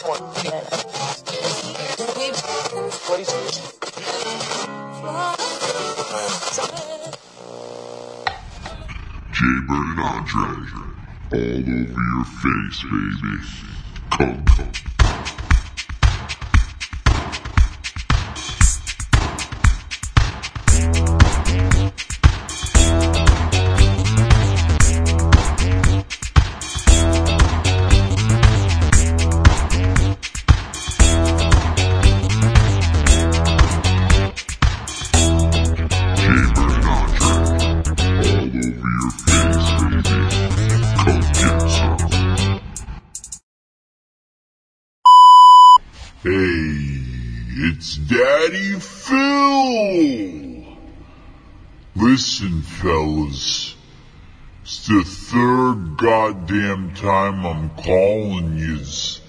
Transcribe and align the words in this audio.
Jay 0.00 0.14
Bird 9.66 9.86
and 9.88 10.00
Andre, 10.00 10.50
all 11.32 11.40
over 11.40 12.02
your 12.14 12.24
face, 12.24 12.80
baby. 12.84 13.36
Come, 14.10 14.44
come. 14.44 14.87
Hey, 46.20 46.30
it's 46.30 47.96
Daddy 47.96 48.80
Phil! 48.80 50.64
Listen, 51.94 52.62
fellas. 52.62 53.76
It's 54.64 54.88
the 54.88 55.04
third 55.04 55.96
goddamn 55.96 56.96
time 56.96 57.46
I'm 57.46 57.70
calling 57.70 58.58
yous. 58.58 59.20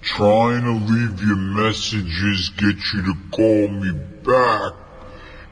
Trying 0.00 0.64
to 0.64 0.72
leave 0.92 1.20
you 1.20 1.36
messages, 1.36 2.48
get 2.56 2.74
you 2.92 3.04
to 3.04 3.14
call 3.30 3.68
me 3.68 3.92
back. 4.24 4.72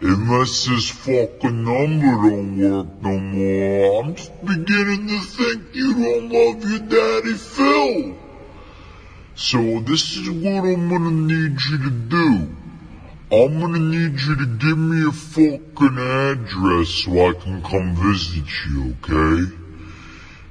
Unless 0.00 0.64
this 0.66 0.90
fucking 0.90 1.62
number 1.64 2.30
don't 2.30 2.58
work 2.58 2.88
no 3.00 3.16
more, 3.16 4.02
I'm 4.02 4.16
just 4.16 4.44
beginning 4.44 5.06
to 5.06 5.20
think 5.20 5.72
you 5.72 5.94
don't 5.94 6.30
love 6.30 6.68
your 6.68 6.80
daddy 6.80 7.34
Phil. 7.34 8.29
So 9.42 9.80
this 9.80 10.18
is 10.18 10.28
what 10.28 10.64
I'm 10.64 10.90
gonna 10.90 11.10
need 11.10 11.56
you 11.64 11.78
to 11.78 11.90
do. 11.90 12.54
I'm 13.32 13.58
gonna 13.58 13.78
need 13.78 14.20
you 14.20 14.36
to 14.36 14.46
give 14.58 14.76
me 14.76 15.08
a 15.08 15.12
fucking 15.12 15.96
address 15.96 16.88
so 16.90 17.10
I 17.26 17.32
can 17.32 17.62
come 17.62 17.96
visit 17.96 18.44
you, 18.68 18.94
okay? 19.00 19.50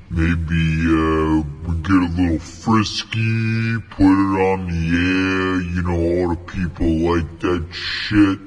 Maybe, 0.09 0.66
uh, 0.90 1.44
we 1.68 1.76
get 1.84 2.02
a 2.02 2.09
little 2.18 2.40
frisky, 2.40 3.78
put 3.92 4.09
it 4.09 4.36
on 4.50 4.68
the 4.72 4.84
air, 5.06 5.62
you 5.62 5.84
know, 5.84 6.24
all 6.24 6.30
the 6.30 6.42
people 6.52 6.90
like 7.14 7.40
that 7.42 7.68
shit. 7.72 8.40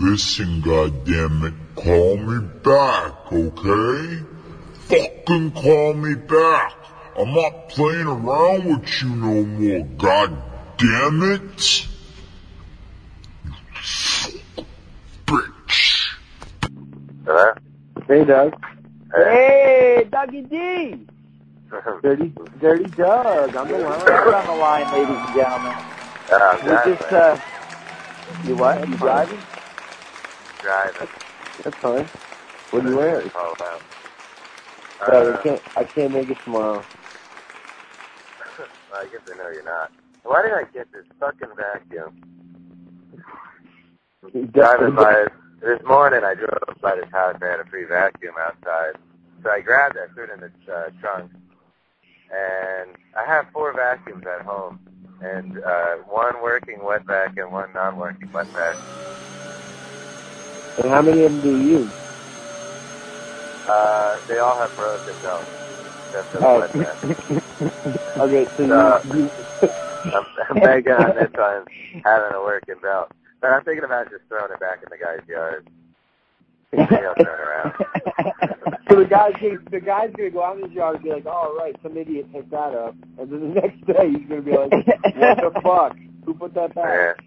Listen, 0.00 0.62
goddammit, 0.62 1.54
call 1.76 2.16
me 2.16 2.44
back, 2.64 3.32
okay? 3.32 4.24
Fucking 4.88 5.52
call 5.52 5.94
me 5.94 6.16
back. 6.16 6.77
I'm 7.18 7.34
not 7.34 7.68
playing 7.70 8.06
around 8.06 8.64
with 8.66 9.02
you 9.02 9.08
no 9.08 9.42
more, 9.42 9.84
god 9.98 10.40
damn 10.76 11.20
it. 11.32 11.86
Bitch. 15.26 16.14
Hello? 17.26 17.52
Hey, 18.06 18.24
Doug. 18.24 18.54
Hey, 19.12 20.06
Dougie 20.08 20.48
D. 20.48 21.06
Dirty, 22.02 22.32
Dirty 22.60 22.84
Doug. 22.90 23.56
I'm 23.56 23.66
the 23.66 23.78
one. 23.78 23.98
We're 23.98 24.34
on 24.36 24.46
the 24.46 24.52
line, 24.52 24.92
ladies 24.92 25.08
and 25.08 25.34
gentlemen. 25.34 25.74
Uh, 26.30 26.58
We 26.62 26.92
just, 26.94 27.12
uh, 27.12 27.36
you 28.46 28.54
what? 28.54 28.88
You 28.88 28.96
driving? 28.96 29.42
driving. 30.62 31.08
That's 31.64 31.76
fine. 31.78 32.08
What 32.70 32.84
are 32.84 32.88
you 32.88 32.96
wearing? 32.96 33.30
Oh, 33.34 33.54
wow. 33.58 33.80
Uh, 35.00 35.34
I 35.36 35.42
can't. 35.42 35.62
I 35.76 35.84
can't 35.84 36.12
make 36.12 36.30
it 36.30 36.38
tomorrow. 36.44 36.84
I 38.94 39.06
guess 39.06 39.20
I 39.32 39.36
know 39.36 39.50
you're 39.50 39.62
not. 39.64 39.92
Why 40.24 40.42
did 40.42 40.52
I 40.52 40.64
get 40.72 40.90
this 40.92 41.04
fucking 41.20 41.50
vacuum? 41.56 42.22
Driving 44.52 44.94
by 44.94 45.24
this 45.60 45.80
morning, 45.86 46.20
I 46.24 46.34
drove 46.34 46.80
by 46.82 46.96
this 46.96 47.10
house. 47.12 47.36
They 47.40 47.46
had 47.48 47.60
a 47.60 47.64
free 47.66 47.84
vacuum 47.84 48.34
outside, 48.38 48.94
so 49.42 49.50
I 49.50 49.60
grabbed 49.60 49.96
it, 49.96 50.10
threw 50.14 50.24
it 50.24 50.30
in 50.30 50.40
the 50.40 50.72
uh, 50.72 50.90
trunk, 51.00 51.30
and 52.32 52.90
I 53.16 53.24
have 53.26 53.46
four 53.52 53.72
vacuums 53.74 54.24
at 54.26 54.44
home, 54.44 54.80
and 55.22 55.58
uh, 55.64 55.96
one 56.08 56.42
working 56.42 56.78
wet 56.84 57.04
vac 57.06 57.36
and 57.38 57.52
one 57.52 57.72
non-working 57.74 58.30
wet 58.32 58.46
vac. 58.48 58.76
And 60.82 60.92
how 60.92 61.02
many 61.02 61.24
of 61.24 61.32
them 61.32 61.40
do 61.42 61.48
you 61.50 61.78
use? 61.78 61.92
Uh, 63.68 64.16
they 64.28 64.38
all 64.38 64.58
have 64.58 64.74
broken 64.76 65.14
belts. 65.22 65.50
That's 66.12 66.28
the 66.32 66.38
Oh. 66.46 66.60
wet 66.60 66.72
vac. 66.74 67.42
Okay, 68.20 68.46
so 68.56 68.64
Uh, 68.72 69.00
you, 69.14 69.30
you 69.36 69.46
I'm, 70.14 70.24
I'm 70.50 70.56
banking 70.56 70.92
on 70.92 71.14
this 71.14 71.30
one 71.34 71.64
having 72.04 72.34
a 72.34 72.40
working 72.40 72.76
belt. 72.82 73.10
But 73.40 73.50
I'm 73.50 73.64
thinking 73.64 73.84
about 73.84 74.10
just 74.10 74.22
throwing 74.28 74.52
it 74.52 74.60
back 74.60 74.82
in 74.82 74.88
the 74.90 74.98
guy's 74.98 75.26
yard. 75.28 75.68
Maybe 76.72 77.04
I'll 77.06 77.14
turn 77.14 77.40
around. 77.40 77.72
so 78.90 78.96
the 78.96 79.04
guy's 79.04 79.32
gonna, 79.40 79.58
the 79.70 79.80
guy's 79.80 80.10
gonna 80.16 80.30
go 80.30 80.42
out 80.42 80.58
in 80.58 80.64
his 80.64 80.72
yard 80.72 80.96
and 80.96 81.04
be 81.04 81.10
like, 81.10 81.26
"All 81.26 81.56
right, 81.56 81.74
some 81.82 81.96
idiot 81.96 82.30
picked 82.32 82.50
that 82.50 82.74
up," 82.74 82.94
and 83.18 83.30
then 83.30 83.40
the 83.40 83.60
next 83.60 83.86
day 83.86 84.10
he's 84.10 84.28
gonna 84.28 84.42
be 84.42 84.52
like, 84.52 84.72
"What 84.72 85.54
the 85.54 85.60
fuck? 85.62 85.96
Who 86.26 86.34
put 86.34 86.54
that 86.54 86.72
Yeah. 86.76 87.12
back?" 87.14 87.24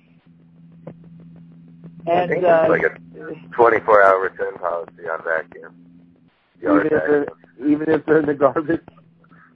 I 2.07 2.27
think 2.27 2.37
And, 2.37 2.45
uh, 2.45 2.67
it's 2.67 2.69
like 2.69 2.83
a 2.83 3.55
24 3.55 4.03
hour 4.03 4.21
return 4.21 4.57
policy 4.57 5.07
on 5.09 5.23
vacuum. 5.23 5.73
Yard 6.61 6.85
Even 6.85 6.97
if 6.97 7.03
they're 7.07 7.27
even 7.67 7.89
if 7.89 8.05
they're 8.05 8.19
in 8.19 8.25
the 8.25 8.33
garbage. 8.33 8.81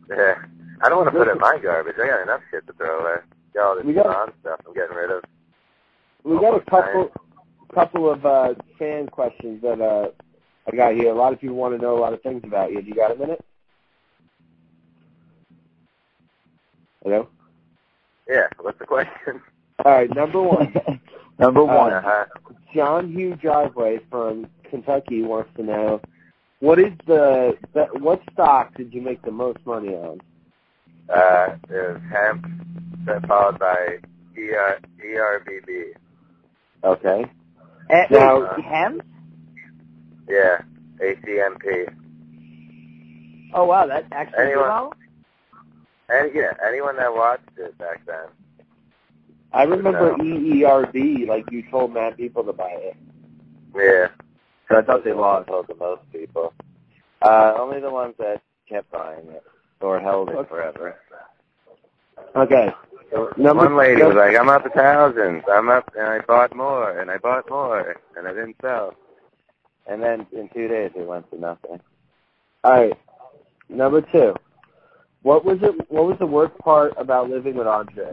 Yeah. 0.09 0.35
I 0.81 0.89
don't 0.89 0.97
want 0.99 1.11
to 1.13 1.17
put 1.17 1.27
in 1.27 1.37
my 1.39 1.57
garbage. 1.61 1.95
I 2.01 2.07
got 2.07 2.21
enough 2.23 2.41
shit 2.51 2.65
to 2.67 2.73
throw 2.73 2.99
away. 2.99 3.21
Got 3.53 3.65
all 3.67 3.75
this 3.75 3.85
We 3.85 3.93
got- 3.93 4.05
non 4.07 4.33
stuff 4.41 4.59
I'm 4.67 4.73
getting 4.73 4.95
rid 4.95 5.11
of. 5.11 5.23
We 6.23 6.39
got 6.39 6.55
a 6.55 6.61
couple 6.69 7.11
couple 7.73 8.09
of 8.09 8.25
uh, 8.25 8.53
fan 8.79 9.07
questions 9.07 9.61
that 9.61 9.79
uh, 9.81 10.09
I 10.71 10.75
got 10.75 10.95
here. 10.95 11.11
A 11.11 11.13
lot 11.15 11.33
of 11.33 11.39
people 11.41 11.55
want 11.55 11.75
to 11.75 11.81
know 11.81 11.97
a 11.97 11.99
lot 12.01 12.13
of 12.13 12.21
things 12.21 12.41
about 12.43 12.71
you. 12.71 12.81
Do 12.81 12.87
you 12.87 12.95
got 12.95 13.11
a 13.11 13.15
minute? 13.15 13.43
Hello. 17.03 17.27
Yeah. 18.27 18.47
What's 18.59 18.79
the 18.79 18.85
question? 18.85 19.41
All 19.83 19.91
right, 19.91 20.13
number 20.15 20.41
one. 20.41 20.73
Number 21.37 21.61
Uh, 21.61 21.65
one. 21.65 21.93
Uh-huh. 21.93 22.25
John 22.73 23.11
Hugh 23.11 23.35
Driveway 23.35 23.99
from 24.09 24.47
Kentucky 24.69 25.21
wants 25.21 25.49
to 25.57 25.63
know 25.63 26.01
what 26.61 26.79
is 26.79 26.93
the, 27.07 27.57
the 27.73 27.85
what 27.99 28.21
stock 28.31 28.73
did 28.75 28.93
you 28.93 29.01
make 29.01 29.21
the 29.21 29.31
most 29.31 29.59
money 29.65 29.89
on? 29.89 30.21
Uh, 31.09 31.55
is 31.69 32.01
hemp, 32.11 32.45
then 33.05 33.21
followed 33.27 33.59
by 33.59 33.99
ER, 34.37 34.79
ERBB. 35.03 35.93
Okay. 36.83 37.25
And, 37.89 38.11
Now- 38.11 38.55
wait, 38.55 38.65
hemp? 38.65 39.03
Yeah. 40.27 40.61
ACMP. 40.99 41.87
Oh, 43.53 43.65
wow, 43.65 43.85
that 43.85 44.05
actually 44.11 44.45
Anyone- 44.45 44.89
good? 44.89 44.97
And 46.07 46.35
yeah, 46.35 46.53
anyone 46.67 46.97
that 46.97 47.13
watched 47.13 47.49
it 47.57 47.77
back 47.77 48.05
then. 48.05 48.27
I 49.53 49.63
remember 49.63 50.15
No. 50.17 50.23
EERB, 50.23 51.25
like 51.27 51.49
you 51.51 51.63
told 51.71 51.93
mad 51.93 52.17
people 52.17 52.43
to 52.43 52.53
buy 52.53 52.69
it. 52.71 52.95
Yeah. 53.75 54.09
So 54.67 54.77
I 54.77 54.81
thought 54.81 55.03
they 55.03 55.13
lost 55.13 55.47
told 55.47 55.67
the 55.67 55.75
most 55.75 56.01
people. 56.11 56.53
Uh, 57.21 57.53
only 57.57 57.79
the 57.79 57.89
ones 57.89 58.15
that 58.19 58.41
kept 58.67 58.91
buying 58.91 59.27
it 59.29 59.43
or 59.81 59.99
held 59.99 60.29
it 60.29 60.49
forever. 60.49 60.95
Okay. 62.35 62.71
Number 63.37 63.65
One 63.65 63.77
lady 63.77 64.01
was 64.01 64.15
like, 64.15 64.35
I'm 64.37 64.49
up 64.49 64.63
to 64.63 64.69
thousands. 64.69 65.43
I'm 65.49 65.69
up, 65.69 65.91
and 65.97 66.07
I 66.07 66.19
bought 66.19 66.55
more, 66.55 66.99
and 66.99 67.09
I 67.09 67.17
bought 67.17 67.49
more, 67.49 67.95
and 68.17 68.27
I 68.27 68.31
didn't 68.31 68.57
sell. 68.61 68.95
And 69.87 70.01
then 70.01 70.25
in 70.31 70.49
two 70.49 70.67
days 70.67 70.91
it 70.95 71.07
went 71.07 71.29
to 71.31 71.39
nothing. 71.39 71.79
All 72.63 72.71
right. 72.71 72.93
Number 73.69 74.01
two. 74.01 74.35
What 75.21 75.45
was 75.45 75.59
it? 75.61 75.89
What 75.89 76.05
was 76.05 76.17
the 76.19 76.25
worst 76.25 76.57
part 76.59 76.93
about 76.97 77.29
living 77.29 77.55
with 77.55 77.67
Andre? 77.67 78.11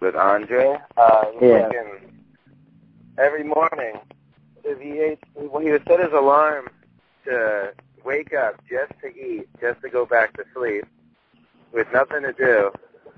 With 0.00 0.16
Andre, 0.16 0.76
uh, 0.96 1.24
Yeah. 1.40 1.70
every 3.16 3.44
morning, 3.44 3.94
he 4.62 5.00
ate, 5.00 5.18
when 5.34 5.62
he 5.62 5.70
would 5.70 5.84
set 5.88 6.00
his 6.00 6.12
alarm 6.12 6.68
to 7.24 7.72
wake 8.04 8.34
up 8.34 8.60
just 8.68 8.92
to 9.02 9.08
eat, 9.08 9.48
just 9.60 9.80
to 9.82 9.88
go 9.88 10.06
back 10.06 10.36
to 10.36 10.44
sleep, 10.54 10.84
with 11.72 11.86
nothing 11.92 12.22
to 12.22 12.32
do, 12.32 12.70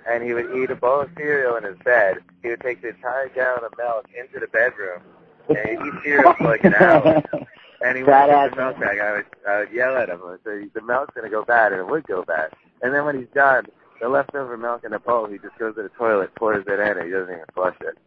and 0.09 0.23
he 0.23 0.33
would 0.33 0.55
eat 0.57 0.71
a 0.71 0.77
bowl 0.77 1.01
of 1.01 1.11
cereal 1.17 1.57
in 1.57 1.65
his 1.65 1.77
bed. 1.85 2.19
He 2.43 2.49
would 2.49 2.61
take 2.61 2.83
the 2.83 2.89
entire 2.89 3.29
gallon 3.29 3.65
of 3.65 3.73
milk 3.77 4.07
into 4.19 4.41
the 4.41 4.49
bedroom, 4.49 5.03
and 5.49 5.59
he'd 5.69 5.87
eat 5.87 6.03
cereal 6.03 6.35
for 6.35 6.45
like 6.45 6.65
an 6.65 6.75
hour. 6.75 7.23
And 7.83 7.95
he 7.95 8.03
would 8.03 8.09
get 8.09 8.51
the 8.53 8.57
milk 8.57 8.81
bag. 8.81 8.99
I 8.99 9.13
would, 9.13 9.27
I 9.47 9.59
would 9.59 9.71
yell 9.71 9.99
at 9.99 10.09
him. 10.09 10.21
I 10.25 10.31
would 10.31 10.41
say, 10.47 10.67
the 10.73 10.81
milk's 10.81 11.15
going 11.15 11.27
to 11.27 11.31
go 11.31 11.45
bad, 11.45 11.73
and 11.73 11.81
it 11.83 11.87
would 11.87 12.05
go 12.05 12.25
bad. 12.25 12.49
And 12.81 12.95
then 12.95 13.05
when 13.05 13.19
he's 13.19 13.29
done, 13.35 13.67
the 14.01 14.09
leftover 14.09 14.57
milk 14.57 14.85
in 14.85 14.93
a 14.93 14.99
bowl. 14.99 15.27
He 15.27 15.39
just 15.39 15.59
goes 15.59 15.75
to 15.77 15.83
the 15.83 15.89
toilet, 15.91 16.35
pours 16.37 16.65
it 16.67 16.81
in, 16.81 16.81
and 16.81 17.05
he 17.05 17.11
doesn't 17.11 17.33
even 17.33 17.45
flush 17.55 17.77
it. 17.83 17.99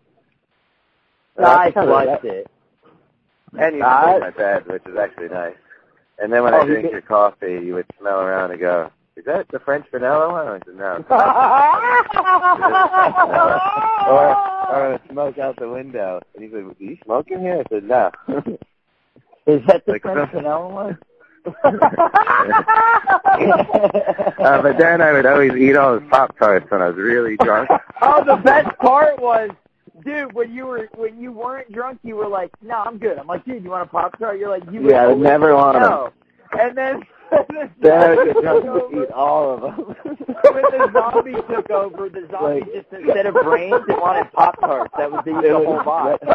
I 1.37 1.71
flushed 1.71 2.25
it. 2.25 2.47
And 3.57 3.75
you 3.75 3.81
can 3.83 4.19
my 4.19 4.29
bed, 4.31 4.67
which 4.67 4.83
is 4.85 4.95
actually 4.97 5.29
nice. 5.29 5.55
And 6.21 6.31
then 6.33 6.44
when 6.44 6.54
Oh, 6.54 6.62
I 6.62 6.66
drink 6.66 6.92
your 6.92 7.01
coffee, 7.01 7.60
you 7.63 7.74
would 7.75 7.86
smell 8.00 8.19
around 8.21 8.51
and 8.51 8.60
go, 8.60 8.92
"Is 9.16 9.25
that 9.25 9.48
the 9.50 9.60
French 9.60 9.86
vanilla 9.92 10.30
one?" 10.31 10.48
I 10.48 10.60
said, 10.66 10.75
"No." 10.75 11.06
or 14.10 14.94
or 14.94 15.00
smoke 15.12 15.38
out 15.38 15.56
the 15.57 15.69
window, 15.69 16.21
and 16.36 16.44
he 16.44 16.50
said, 16.51 16.66
"Do 16.77 16.86
you 16.86 16.98
smoke 17.04 17.30
in 17.31 17.39
here?" 17.42 17.63
I 17.66 17.69
said, 17.69 17.83
"No." 17.83 18.12
Is 19.48 19.62
that 19.68 19.86
the 19.86 19.94
Like 19.94 20.01
French 20.04 20.31
vanilla 20.33 20.68
one? 20.68 20.98
uh, 21.45 21.51
but 24.62 24.77
then 24.77 25.01
I 25.01 25.13
would 25.13 25.25
always 25.25 25.54
eat 25.54 25.75
all 25.75 25.98
his 26.00 26.07
pop 26.10 26.38
tarts 26.38 26.69
when 26.69 26.81
I 26.81 26.88
was 26.88 26.98
really 26.98 27.38
drunk. 27.38 27.69
oh, 28.01 28.24
the 28.25 28.36
best 28.44 28.77
part 28.80 29.19
was, 29.22 29.50
dude, 30.04 30.34
when 30.34 30.54
you 30.54 30.66
were 30.66 30.90
when 30.96 31.19
you 31.22 31.31
weren't 31.31 31.72
drunk, 31.72 32.00
you 32.04 32.16
were 32.16 32.28
like, 32.28 32.51
"No, 32.62 32.75
I'm 32.86 32.98
good." 32.98 33.18
I'm 33.18 33.28
like, 33.28 33.46
"Dude, 33.46 33.63
you 33.63 33.69
want 33.72 33.84
a 33.88 33.90
pop 33.92 34.18
tart?" 34.19 34.40
You're 34.40 34.50
like, 34.50 34.63
"You 34.72 34.90
Yeah, 34.90 35.04
I 35.04 35.07
would 35.07 35.19
never 35.19 35.54
want 35.56 35.75
want 35.80 35.86
'em. 35.86 35.90
no. 35.90 36.13
And 36.60 36.75
then, 36.78 37.04
Then 37.80 38.01
I 38.01 38.16
would 38.16 38.25
get 38.25 38.34
took 38.34 38.44
drunk 38.44 38.66
over. 38.66 38.88
and 38.96 39.04
eat 39.06 39.12
all 39.12 39.54
of 39.54 39.62
them. 39.62 39.75
when 40.06 40.63
the 40.63 40.90
zombie 40.94 41.34
took 41.54 41.69
over, 41.69 42.10
the 42.10 42.28
zombie 42.31 42.62
Like- 42.62 42.74
just 42.74 42.88
instead 42.92 43.28
of 43.28 43.36
brains, 43.36 43.84
it 43.88 44.01
wanted 44.01 44.31
pop 44.34 44.60
tarts. 44.60 44.92
That 44.98 45.12
was 45.12 45.24
the, 45.25 45.31
the 45.42 45.54
whole 45.54 45.84
box. 45.84 46.25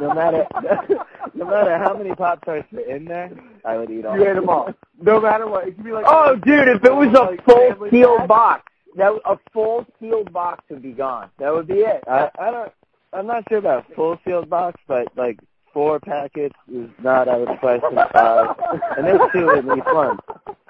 No 0.00 0.14
matter 0.14 0.46
no 1.34 1.44
matter 1.46 1.76
how 1.78 1.94
many 1.96 2.14
pop 2.14 2.44
tarts 2.44 2.70
were 2.72 2.80
in 2.80 3.04
there, 3.04 3.30
I 3.64 3.76
would 3.78 3.90
eat 3.90 4.04
all. 4.06 4.16
You 4.16 4.28
ate 4.28 4.34
them 4.34 4.48
all. 4.48 4.72
No 5.00 5.20
matter 5.20 5.48
what. 5.48 5.66
It 5.66 5.74
could 5.74 5.84
be 5.84 5.90
like 5.92 6.04
Oh, 6.06 6.36
dude, 6.36 6.68
if 6.68 6.84
it 6.84 6.94
was 6.94 7.08
a 7.14 7.36
full 7.42 7.88
sealed 7.90 8.28
box, 8.28 8.62
that 8.96 9.12
a 9.24 9.36
full 9.52 9.84
sealed 9.98 10.32
box 10.32 10.62
would 10.70 10.82
be 10.82 10.92
gone. 10.92 11.30
That 11.38 11.52
would 11.52 11.66
be 11.66 11.80
it. 11.80 12.04
I, 12.06 12.30
I 12.38 12.50
don't. 12.52 12.72
I'm 13.14 13.26
not 13.26 13.44
sure 13.48 13.58
about 13.58 13.86
full 13.94 14.18
sealed 14.24 14.50
box, 14.50 14.80
but 14.88 15.08
like 15.16 15.38
four 15.72 16.00
packets 16.00 16.54
is 16.72 16.88
not 17.02 17.28
out 17.28 17.42
of 17.42 17.48
the 17.48 17.56
question. 17.56 17.96
Five, 18.12 18.56
and 18.96 19.06
there's 19.06 19.20
two 19.32 19.50
in 19.50 19.66
each 19.78 19.84
one. 19.86 20.18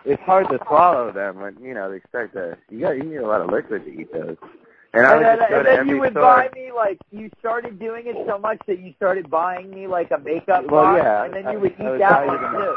It's 0.04 0.22
hard 0.22 0.48
to 0.50 0.58
swallow 0.66 1.12
them 1.12 1.40
when 1.40 1.56
you 1.62 1.74
know 1.74 1.90
they 1.90 2.00
start 2.08 2.32
to. 2.34 2.56
You 2.70 2.80
got 2.80 2.96
you 2.96 3.04
need 3.04 3.16
a 3.16 3.26
lot 3.26 3.40
of 3.40 3.50
liquid 3.50 3.84
to 3.86 3.90
eat 3.90 4.12
those. 4.12 4.36
And 4.92 5.04
I 5.06 5.12
And 5.16 5.18
would 5.18 5.26
then, 5.26 5.38
just 5.38 5.50
go 5.50 5.56
and 5.58 5.66
then 5.66 5.88
you 5.88 5.98
would 5.98 6.10
store. 6.12 6.22
buy 6.22 6.48
me 6.54 6.70
like 6.70 6.98
you 7.10 7.28
started 7.40 7.80
doing 7.80 8.06
it 8.06 8.16
so 8.28 8.38
much 8.38 8.58
that 8.68 8.78
you 8.78 8.92
started 8.96 9.28
buying 9.28 9.70
me 9.70 9.86
like 9.88 10.10
a 10.12 10.18
makeup 10.18 10.64
well, 10.70 10.84
box, 10.84 11.00
yeah, 11.02 11.24
and 11.24 11.34
then 11.34 11.46
I- 11.48 11.52
you 11.52 11.58
would 11.60 11.72
I 11.80 11.82
eat 11.82 11.90
would 11.90 12.00
that 12.00 12.26
one 12.26 12.38
too. 12.38 12.74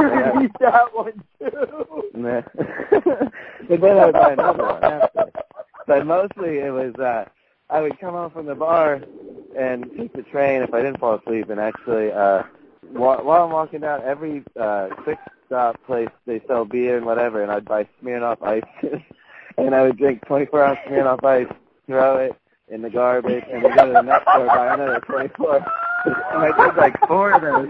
you 0.02 0.32
would 0.34 0.44
eat 0.44 0.52
that 0.60 0.94
one 0.94 1.24
too. 1.38 2.10
Nah. 2.14 2.40
but 3.68 3.80
then 3.80 3.98
I 3.98 4.06
would 4.06 4.12
buy 4.14 4.32
another 4.32 4.62
one 4.64 4.84
after. 4.84 5.24
But 5.86 6.06
mostly 6.06 6.58
it 6.60 6.72
was 6.72 6.94
uh 6.94 7.26
I 7.70 7.80
would 7.80 7.98
come 7.98 8.14
home 8.14 8.30
from 8.30 8.46
the 8.46 8.54
bar 8.54 9.02
and 9.58 9.90
take 9.96 10.12
the 10.12 10.22
train 10.22 10.62
if 10.62 10.74
I 10.74 10.82
didn't 10.82 11.00
fall 11.00 11.14
asleep 11.14 11.48
and 11.50 11.60
actually 11.60 12.10
uh 12.12 12.42
while, 12.92 13.24
while 13.24 13.44
I'm 13.44 13.50
walking 13.50 13.80
down 13.80 14.02
every 14.02 14.42
uh 14.60 14.88
quick 15.02 15.18
stop 15.46 15.82
place 15.86 16.08
they 16.26 16.40
sell 16.46 16.64
beer 16.64 16.96
and 16.96 17.06
whatever 17.06 17.42
and 17.42 17.50
I'd 17.50 17.64
buy 17.64 17.88
Smirnoff 18.02 18.42
Ice. 18.42 18.62
And 19.56 19.72
I 19.72 19.82
would 19.82 19.96
drink 19.98 20.26
twenty 20.26 20.46
four 20.46 20.64
ounce 20.64 20.80
Smirnoff 20.88 21.22
Ice, 21.22 21.46
throw 21.86 22.16
it 22.16 22.32
in 22.68 22.82
the 22.82 22.90
garbage 22.90 23.44
and 23.52 23.64
then 23.64 23.76
go 23.76 23.86
to 23.86 23.92
the 23.92 24.02
next 24.02 24.22
store 24.22 24.46
buy 24.46 24.74
another 24.74 25.00
twenty 25.00 25.28
four 25.36 25.64
and 26.04 26.42
I 26.42 26.66
did 26.66 26.76
like 26.76 26.98
four 27.06 27.32
of 27.32 27.42
those 27.42 27.68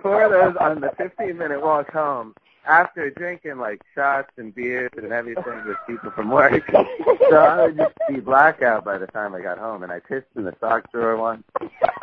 four 0.00 0.24
of 0.24 0.30
those 0.30 0.56
on 0.58 0.80
the 0.80 0.90
fifteen 0.96 1.36
minute 1.36 1.60
walk 1.60 1.92
home 1.92 2.34
after 2.68 3.10
drinking 3.10 3.58
like 3.58 3.80
shots 3.94 4.30
and 4.36 4.54
beers 4.54 4.90
and 4.96 5.12
everything 5.12 5.64
with 5.66 5.76
people 5.86 6.10
from 6.12 6.30
work. 6.30 6.62
so 7.30 7.36
I 7.36 7.62
would 7.66 7.76
just 7.76 7.94
be 8.08 8.20
blackout 8.20 8.84
by 8.84 8.98
the 8.98 9.06
time 9.08 9.34
I 9.34 9.40
got 9.40 9.58
home, 9.58 9.82
and 9.82 9.90
I 9.90 9.98
pissed 10.00 10.26
in 10.36 10.44
the 10.44 10.54
sock 10.60 10.90
drawer 10.92 11.16
once. 11.16 11.42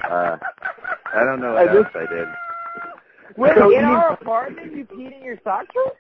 Uh, 0.10 0.38
I 1.14 1.24
don't 1.24 1.40
know 1.40 1.54
what 1.54 1.70
I 1.70 1.76
else 1.78 1.88
I 1.96 2.06
did. 2.14 2.28
Wait, 3.38 3.56
So 3.58 3.70
in 3.72 3.82
you- 3.82 3.86
our 3.86 4.14
apartment, 4.14 4.74
you 4.76 4.86
peed 4.86 5.16
in 5.18 5.24
your 5.24 5.38
sock 5.44 5.72
drawer? 5.72 5.94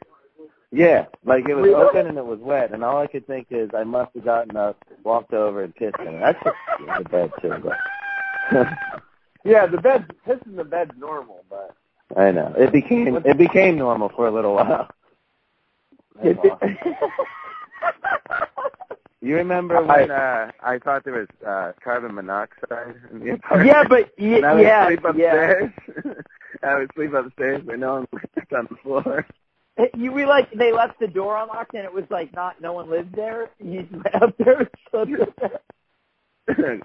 Yeah, 0.71 1.05
like 1.23 1.47
it 1.47 1.53
was 1.55 1.65
Really? 1.65 1.75
open 1.83 2.07
and 2.07 2.17
it 2.17 2.25
was 2.25 2.39
wet, 2.39 2.71
and 2.71 2.83
all 2.83 2.97
I 2.97 3.07
could 3.07 3.25
think 3.27 3.47
is 3.51 3.69
I 3.73 3.83
must 3.85 4.13
have 4.15 4.25
gotten 4.25 4.57
up, 4.57 4.77
walked 5.03 5.33
over, 5.33 5.63
and 5.63 5.73
pissed 5.75 5.97
in 5.99 6.07
it. 6.15 6.19
That's 6.19 6.43
just 6.43 7.03
the 7.03 7.09
bed 7.09 7.31
too. 7.41 7.53
But 8.51 8.67
Yeah, 9.45 9.67
the 9.67 9.77
bed 9.77 10.11
piss 10.25 10.39
in 10.47 10.55
the 10.55 10.63
bed's 10.63 10.91
normal, 10.97 11.45
but 11.49 11.75
I 12.15 12.31
know 12.31 12.53
it 12.57 12.71
became 12.71 13.15
it 13.15 13.37
became 13.37 13.77
normal 13.77 14.09
for 14.09 14.27
a 14.27 14.31
little 14.31 14.53
while. 14.55 14.89
You 19.21 19.35
remember 19.35 19.83
when 19.83 20.11
uh, 20.11 20.51
I 20.61 20.77
thought 20.79 21.03
there 21.03 21.13
was 21.13 21.27
uh, 21.45 21.71
carbon 21.83 22.13
monoxide 22.15 22.95
in 23.11 23.19
the 23.19 23.31
apartment? 23.31 23.67
yeah, 23.67 23.83
but 23.87 24.11
y- 24.17 24.35
And 24.35 24.45
I 24.45 24.53
would 24.53 24.63
yeah, 24.63 24.87
sleep 24.87 24.99
yeah. 25.03 25.09
upstairs. 25.09 25.71
I 26.63 26.75
would 26.75 26.91
sleep 26.95 27.13
upstairs 27.13 27.63
where 27.65 27.77
no 27.77 27.93
one 27.95 28.07
lived 28.35 28.53
on 28.53 28.67
the 28.69 28.75
floor. 28.83 29.25
You 29.95 30.11
we 30.11 30.25
like 30.25 30.51
they 30.51 30.71
left 30.71 30.99
the 30.99 31.07
door 31.07 31.37
unlocked 31.37 31.73
and 31.73 31.83
it 31.83 31.93
was 31.93 32.05
like 32.09 32.33
not 32.33 32.61
no 32.61 32.73
one 32.73 32.89
lived 32.89 33.15
there. 33.15 33.49
You 33.59 33.81
just 33.83 33.93
went 34.03 34.15
up 34.21 34.37
there 34.37 34.59
and 34.59 34.69
shut 34.91 35.09
it. 35.09 36.81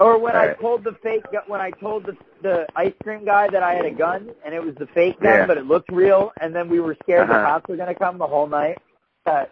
Or 0.00 0.18
when 0.18 0.34
I 0.34 0.48
Right. 0.48 0.60
told 0.60 0.82
the 0.84 0.92
fake 1.02 1.24
gu- 1.30 1.46
when 1.46 1.60
I 1.60 1.70
told 1.70 2.04
the 2.06 2.16
the 2.42 2.66
ice 2.76 2.92
cream 3.02 3.24
guy 3.24 3.48
that 3.48 3.62
I 3.62 3.74
had 3.74 3.86
a 3.86 3.90
gun 3.90 4.30
and 4.44 4.54
it 4.54 4.62
was 4.62 4.74
the 4.74 4.86
fake 4.88 5.18
gun 5.20 5.32
Yeah. 5.32 5.46
but 5.46 5.56
it 5.56 5.66
looked 5.66 5.90
real 5.90 6.32
and 6.40 6.54
then 6.54 6.68
we 6.68 6.80
were 6.80 6.94
scared 7.02 7.28
the 7.28 7.34
Uh-huh. 7.34 7.46
cops 7.46 7.68
were 7.68 7.76
gonna 7.76 7.94
come 7.94 8.18
the 8.18 8.26
whole 8.26 8.46
night. 8.48 8.78
Uh, 9.24 9.44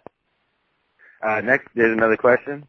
uh, 1.23 1.41
next, 1.41 1.69
there's 1.75 1.93
another 1.97 2.17
question. 2.17 2.67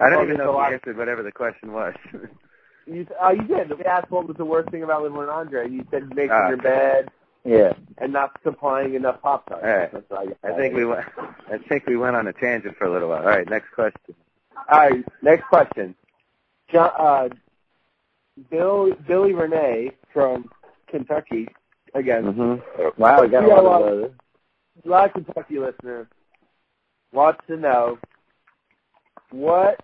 I 0.00 0.08
don't 0.10 0.20
Oh, 0.20 0.24
even 0.24 0.38
know 0.38 0.46
a 0.46 0.48
if 0.50 0.54
lot. 0.54 0.68
you 0.70 0.74
answered 0.74 0.96
whatever 0.96 1.22
the 1.22 1.30
question 1.30 1.72
was. 1.72 1.94
you 2.86 3.06
uh, 3.22 3.30
you 3.30 3.42
did. 3.42 3.68
The 3.68 3.86
asked 3.86 4.10
what 4.10 4.26
was 4.26 4.36
the 4.36 4.44
worst 4.44 4.70
thing 4.70 4.82
about 4.82 5.02
living 5.02 5.18
with 5.18 5.28
Andre. 5.28 5.68
You 5.68 5.84
said 5.90 6.08
making 6.14 6.32
Ah, 6.32 6.48
your 6.48 6.56
bed 6.56 7.10
yeah. 7.44 7.74
and 7.98 8.12
not 8.12 8.36
supplying 8.42 8.94
enough 8.94 9.20
pop 9.22 9.46
tarts. 9.48 9.62
All 9.64 9.70
right. 9.70 9.92
That's 9.92 10.10
what 10.10 10.36
I, 10.44 10.48
I 10.48 10.56
think 10.56 10.74
we 10.74 10.84
went. 10.84 11.06
I 11.52 11.58
think 11.58 11.86
we 11.86 11.96
went 11.96 12.16
on 12.16 12.26
a 12.26 12.32
tangent 12.32 12.76
for 12.76 12.86
a 12.86 12.90
little 12.90 13.10
while. 13.10 13.20
All 13.20 13.26
right, 13.26 13.48
next 13.48 13.70
question. 13.72 14.14
All 14.68 14.78
right, 14.80 15.04
next 15.22 15.44
question. 15.48 15.94
John, 16.74 16.90
uh, 16.98 17.28
Bill 18.50 18.92
Billy 19.06 19.32
Renee 19.32 19.92
from 20.12 20.50
Kentucky 20.90 21.46
again. 21.94 22.24
Mm-hmm. 22.24 23.00
Wow, 23.00 23.22
we 23.22 23.28
got 23.28 23.44
a 23.44 23.46
lot 23.46 23.82
of 23.82 24.00
those. 24.00 24.10
A 24.84 24.88
lot 24.88 25.06
of 25.06 25.12
Kentucky 25.24 25.60
listeners 25.60 26.08
wants 27.12 27.40
to 27.46 27.56
know 27.56 27.98
what 29.30 29.80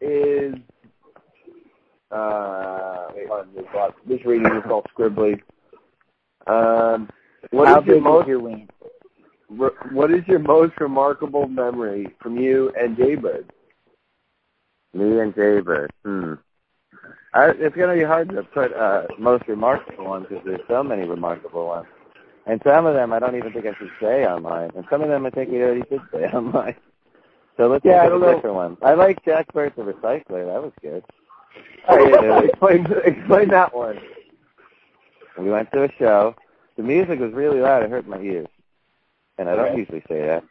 is 0.00 0.54
uh 2.10 3.06
wait, 3.14 3.30
on, 3.30 3.48
there's 3.54 3.66
lot- 3.74 3.94
this 4.06 4.24
reading 4.26 4.46
is 4.46 4.62
all 4.70 4.84
scribbly. 4.94 5.40
Um, 6.46 7.08
what 7.50 7.68
How 7.68 7.80
is 7.80 7.86
your 7.86 8.00
most 8.02 8.28
your 8.28 8.40
re- 9.48 9.70
what 9.92 10.10
is 10.10 10.22
your 10.26 10.38
most 10.38 10.74
remarkable 10.80 11.48
memory 11.48 12.08
from 12.20 12.36
you 12.36 12.72
and 12.78 12.96
Jaybird? 12.96 13.50
Me 14.94 15.20
and 15.20 15.34
Jaybird. 15.34 15.90
Hmm. 16.04 16.34
I, 17.32 17.50
it's 17.50 17.76
going 17.76 17.90
to 17.90 18.02
be 18.02 18.06
hard 18.06 18.28
to 18.30 18.42
put 18.42 18.72
uh, 18.74 19.06
most 19.18 19.46
remarkable 19.46 20.04
ones 20.06 20.26
because 20.28 20.44
there's 20.44 20.60
so 20.68 20.82
many 20.82 21.06
remarkable 21.06 21.66
ones. 21.68 21.86
And 22.46 22.60
some 22.66 22.86
of 22.86 22.94
them 22.94 23.12
I 23.12 23.18
don't 23.20 23.36
even 23.36 23.52
think 23.52 23.66
I 23.66 23.74
should 23.78 23.90
say 24.00 24.26
online. 24.26 24.70
And 24.74 24.84
some 24.90 25.02
of 25.02 25.08
them 25.08 25.26
I 25.26 25.30
think 25.30 25.50
we 25.50 25.62
already 25.62 25.82
should 25.88 26.02
say 26.12 26.24
online. 26.34 26.74
So 27.56 27.68
let's 27.68 27.84
Yeah, 27.84 28.02
I 28.02 28.06
of 28.06 28.10
don't 28.12 28.22
a 28.22 28.26
know. 28.26 28.34
different 28.34 28.56
one. 28.56 28.76
I 28.82 28.94
like 28.94 29.24
Jack 29.24 29.52
Burt 29.52 29.74
the 29.76 29.82
Recycler. 29.82 30.46
That 30.46 30.62
was 30.62 30.72
good. 30.82 31.04
Right, 31.88 32.10
Yeah. 32.22 32.40
explain 32.40 32.86
explain 33.04 33.48
that 33.50 33.74
one. 33.74 33.98
We 35.38 35.50
went 35.50 35.70
to 35.72 35.84
a 35.84 35.92
show. 35.98 36.34
The 36.76 36.82
music 36.82 37.20
was 37.20 37.32
really 37.32 37.60
loud. 37.60 37.82
It 37.84 37.90
hurt 37.90 38.06
my 38.08 38.20
ears. 38.20 38.48
And 39.38 39.48
I 39.48 39.54
don't 39.56 39.66
Okay. 39.68 39.78
usually 39.78 40.02
say 40.08 40.26
that. 40.26 40.44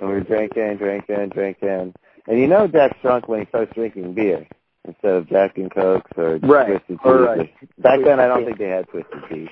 And 0.00 0.08
we 0.08 0.14
were 0.14 0.20
drinking, 0.20 0.76
drinking, 0.78 1.28
drinking. 1.30 1.94
And 2.28 2.38
you 2.38 2.46
know 2.46 2.66
Jack's 2.68 2.98
drunk 3.02 3.28
when 3.28 3.40
he 3.40 3.46
starts 3.46 3.74
drinking 3.74 4.14
beer 4.14 4.46
instead 4.84 5.14
of 5.14 5.28
Jack 5.28 5.58
and 5.58 5.70
Cokes 5.72 6.10
or 6.16 6.38
Right. 6.38 6.66
Twisted 6.66 6.98
Tea. 7.02 7.10
Right. 7.10 7.54
Back 7.78 8.00
then, 8.04 8.20
I 8.20 8.26
don't 8.28 8.44
think 8.44 8.58
they 8.58 8.68
had 8.68 8.88
Twisted 8.88 9.22
Tea. 9.28 9.48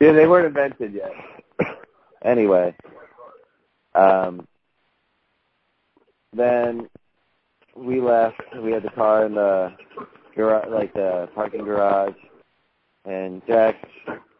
Yeah, 0.00 0.12
they 0.12 0.26
weren't 0.26 0.46
invented 0.46 0.94
yet. 0.94 1.12
Anyway, 2.22 2.74
um, 3.94 4.46
then 6.32 6.88
we 7.76 8.00
left. 8.00 8.40
We 8.62 8.72
had 8.72 8.82
the 8.82 8.90
car 8.90 9.26
in 9.26 9.34
the 9.34 9.72
garage, 10.36 10.68
like 10.68 10.92
the 10.92 11.28
parking 11.34 11.64
garage, 11.64 12.14
and 13.04 13.42
Jack 13.46 13.76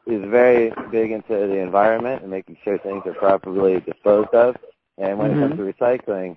is 0.07 0.23
very 0.29 0.73
big 0.91 1.11
into 1.11 1.29
the 1.29 1.59
environment 1.59 2.23
and 2.23 2.31
making 2.31 2.57
sure 2.65 2.79
things 2.79 3.03
are 3.07 3.15
properly 3.15 3.81
disposed 3.81 4.31
of. 4.35 4.57
And 4.99 5.19
when 5.19 5.31
it 5.31 5.41
comes 5.41 5.57
to 5.57 5.63
recycling, 5.63 6.37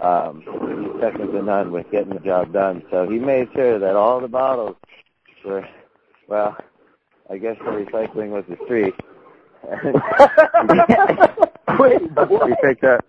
um, 0.00 0.42
he's 0.42 1.00
second 1.00 1.32
to 1.32 1.42
none 1.42 1.72
with 1.72 1.90
getting 1.90 2.14
the 2.14 2.20
job 2.20 2.52
done. 2.52 2.82
So 2.90 3.08
he 3.08 3.18
made 3.18 3.48
sure 3.54 3.78
that 3.78 3.96
all 3.96 4.20
the 4.20 4.28
bottles 4.28 4.76
were, 5.44 5.66
well, 6.28 6.56
I 7.30 7.38
guess 7.38 7.56
the 7.58 7.64
recycling 7.70 8.30
was 8.30 8.44
the 8.48 8.56
street. 8.64 8.94
Wait, 11.78 12.00
we 12.46 12.56
picked 12.62 12.84
up 12.84 13.04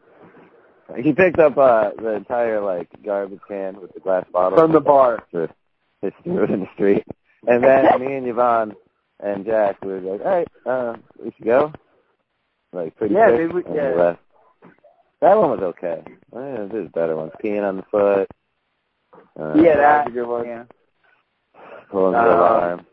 he 0.98 1.13
picked 1.13 1.38
up 1.39 1.55
uh 1.58 1.91
the 2.01 2.13
entire 2.15 2.60
like 2.62 2.88
garbage 3.05 3.39
can 3.48 3.79
with 3.79 3.93
the 3.93 4.00
glass 4.00 4.25
bottle 4.34 4.58
From 4.58 4.72
the 4.72 4.79
bar. 4.81 5.24
just 5.31 5.53
threw 6.24 6.43
it 6.43 6.50
in 6.50 6.62
the 6.62 6.67
street. 6.74 7.03
And 7.48 7.63
then 7.63 7.86
me 8.01 8.15
and 8.15 8.27
Yvonne 8.27 8.74
and 9.19 9.46
Jack 9.46 9.77
we 9.84 9.89
were 9.93 10.01
like, 10.01 10.22
All 10.22 10.31
right, 10.31 10.48
uh, 10.65 10.96
we 11.24 11.31
should 11.38 11.46
go. 11.46 11.72
Like 12.74 12.96
pretty 12.98 13.13
Yeah, 13.15 13.27
quick. 13.27 13.38
they 13.38 13.48
would- 13.48 13.65
yeah. 13.75 14.15
We 15.21 15.27
left. 15.27 15.35
That 15.35 15.38
one 15.38 15.49
was 15.51 15.59
okay. 15.61 16.01
Eh, 16.05 16.67
there's 16.71 16.89
better 16.91 17.15
ones. 17.15 17.31
Peeing 17.43 17.67
on 17.67 17.77
the 17.77 17.83
foot. 17.91 18.27
Uh, 19.39 19.53
yeah, 19.55 19.75
that. 19.77 20.07
a 20.07 20.11
good 20.11 20.27
one. 20.27 20.45
Yeah. 20.45 20.63
pulling 21.91 22.13
the 22.13 22.19
Uh, 22.19 22.35
alarm. 22.38 22.85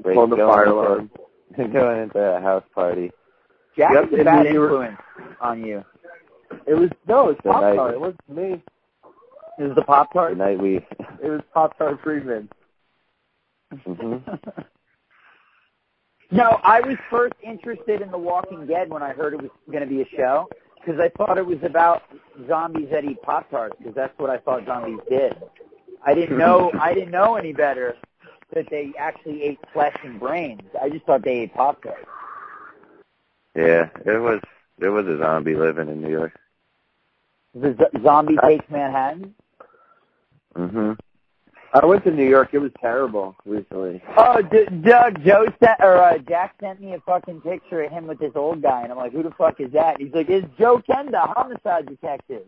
break- 0.00 0.14
Pulling 0.16 0.30
the 0.30 0.36
going 0.36 0.52
fire 0.52 0.64
into- 0.64 0.74
alarm. 0.74 1.10
going 1.72 2.02
into 2.02 2.18
a 2.18 2.40
house 2.40 2.64
party. 2.74 3.10
Jack 3.76 3.92
Yep, 3.92 4.12
is 4.12 4.20
a 4.20 4.24
bad 4.24 4.52
you 4.52 4.60
were- 4.60 4.66
influence 4.66 5.00
on 5.40 5.64
you. 5.64 5.84
It 6.66 6.74
was 6.74 6.90
no, 7.06 7.24
it 7.24 7.26
was 7.28 7.36
The 7.44 7.50
Pop 7.50 7.62
night- 7.62 7.76
Tart. 7.76 7.94
It 7.94 8.00
wasn't 8.00 8.28
me. 8.28 8.62
This 9.58 9.68
is 9.68 9.74
the 9.76 9.82
Pop 9.82 10.12
The 10.12 10.18
Tart. 10.18 10.36
night 10.36 10.58
we 10.58 10.76
It 11.22 11.30
was 11.30 11.40
Pop 11.54 11.78
Tart 11.78 12.00
Friedman. 12.02 12.48
hmm 13.84 14.16
no, 16.32 16.58
I 16.64 16.80
was 16.80 16.96
first 17.08 17.34
interested 17.42 18.02
in 18.02 18.10
The 18.10 18.18
Walking 18.18 18.66
Dead 18.66 18.90
when 18.90 19.02
I 19.02 19.12
heard 19.12 19.34
it 19.34 19.42
was 19.42 19.50
going 19.70 19.82
to 19.82 19.88
be 19.88 20.02
a 20.02 20.08
show 20.16 20.48
because 20.80 21.00
I 21.00 21.10
thought 21.16 21.38
it 21.38 21.46
was 21.46 21.58
about 21.62 22.02
zombies 22.48 22.88
that 22.90 23.04
eat 23.04 23.20
Pop 23.22 23.50
Tarts 23.50 23.76
because 23.78 23.94
that's 23.94 24.16
what 24.18 24.30
I 24.30 24.38
thought 24.38 24.64
zombies 24.66 25.00
did. 25.08 25.36
I 26.04 26.14
didn't 26.14 26.38
know 26.38 26.72
I 26.80 26.94
didn't 26.94 27.10
know 27.10 27.36
any 27.36 27.52
better 27.52 27.96
that 28.54 28.66
they 28.70 28.92
actually 28.98 29.42
ate 29.42 29.58
flesh 29.72 29.96
and 30.04 30.18
brains. 30.18 30.62
I 30.80 30.88
just 30.90 31.04
thought 31.06 31.22
they 31.24 31.40
ate 31.40 31.54
Pop 31.54 31.82
Tarts. 31.82 32.06
Yeah, 33.54 33.88
it 34.06 34.20
was 34.20 34.40
there 34.78 34.92
was 34.92 35.06
a 35.06 35.18
zombie 35.18 35.54
living 35.54 35.88
in 35.88 36.00
New 36.02 36.10
York. 36.10 36.32
The 37.54 37.74
z- 37.74 38.02
zombie 38.02 38.36
takes 38.46 38.64
Manhattan. 38.70 39.34
Mhm. 40.56 40.98
I 41.72 41.86
went 41.86 42.02
to 42.04 42.10
New 42.10 42.28
York. 42.28 42.50
It 42.52 42.58
was 42.58 42.72
terrible 42.80 43.36
recently. 43.44 44.02
Oh, 44.16 44.42
D- 44.42 44.66
Doug, 44.82 45.24
Joe 45.24 45.46
sent 45.62 45.78
or 45.80 45.98
uh, 45.98 46.18
Jack 46.18 46.56
sent 46.60 46.80
me 46.80 46.94
a 46.94 47.00
fucking 47.00 47.42
picture 47.42 47.82
of 47.82 47.92
him 47.92 48.06
with 48.08 48.18
this 48.18 48.32
old 48.34 48.60
guy, 48.62 48.82
and 48.82 48.90
I'm 48.90 48.98
like, 48.98 49.12
who 49.12 49.22
the 49.22 49.30
fuck 49.30 49.60
is 49.60 49.72
that? 49.72 50.00
He's 50.00 50.12
like, 50.12 50.28
it's 50.28 50.46
Joe 50.58 50.82
Kenda, 50.88 51.32
homicide 51.34 51.86
detective. 51.86 52.42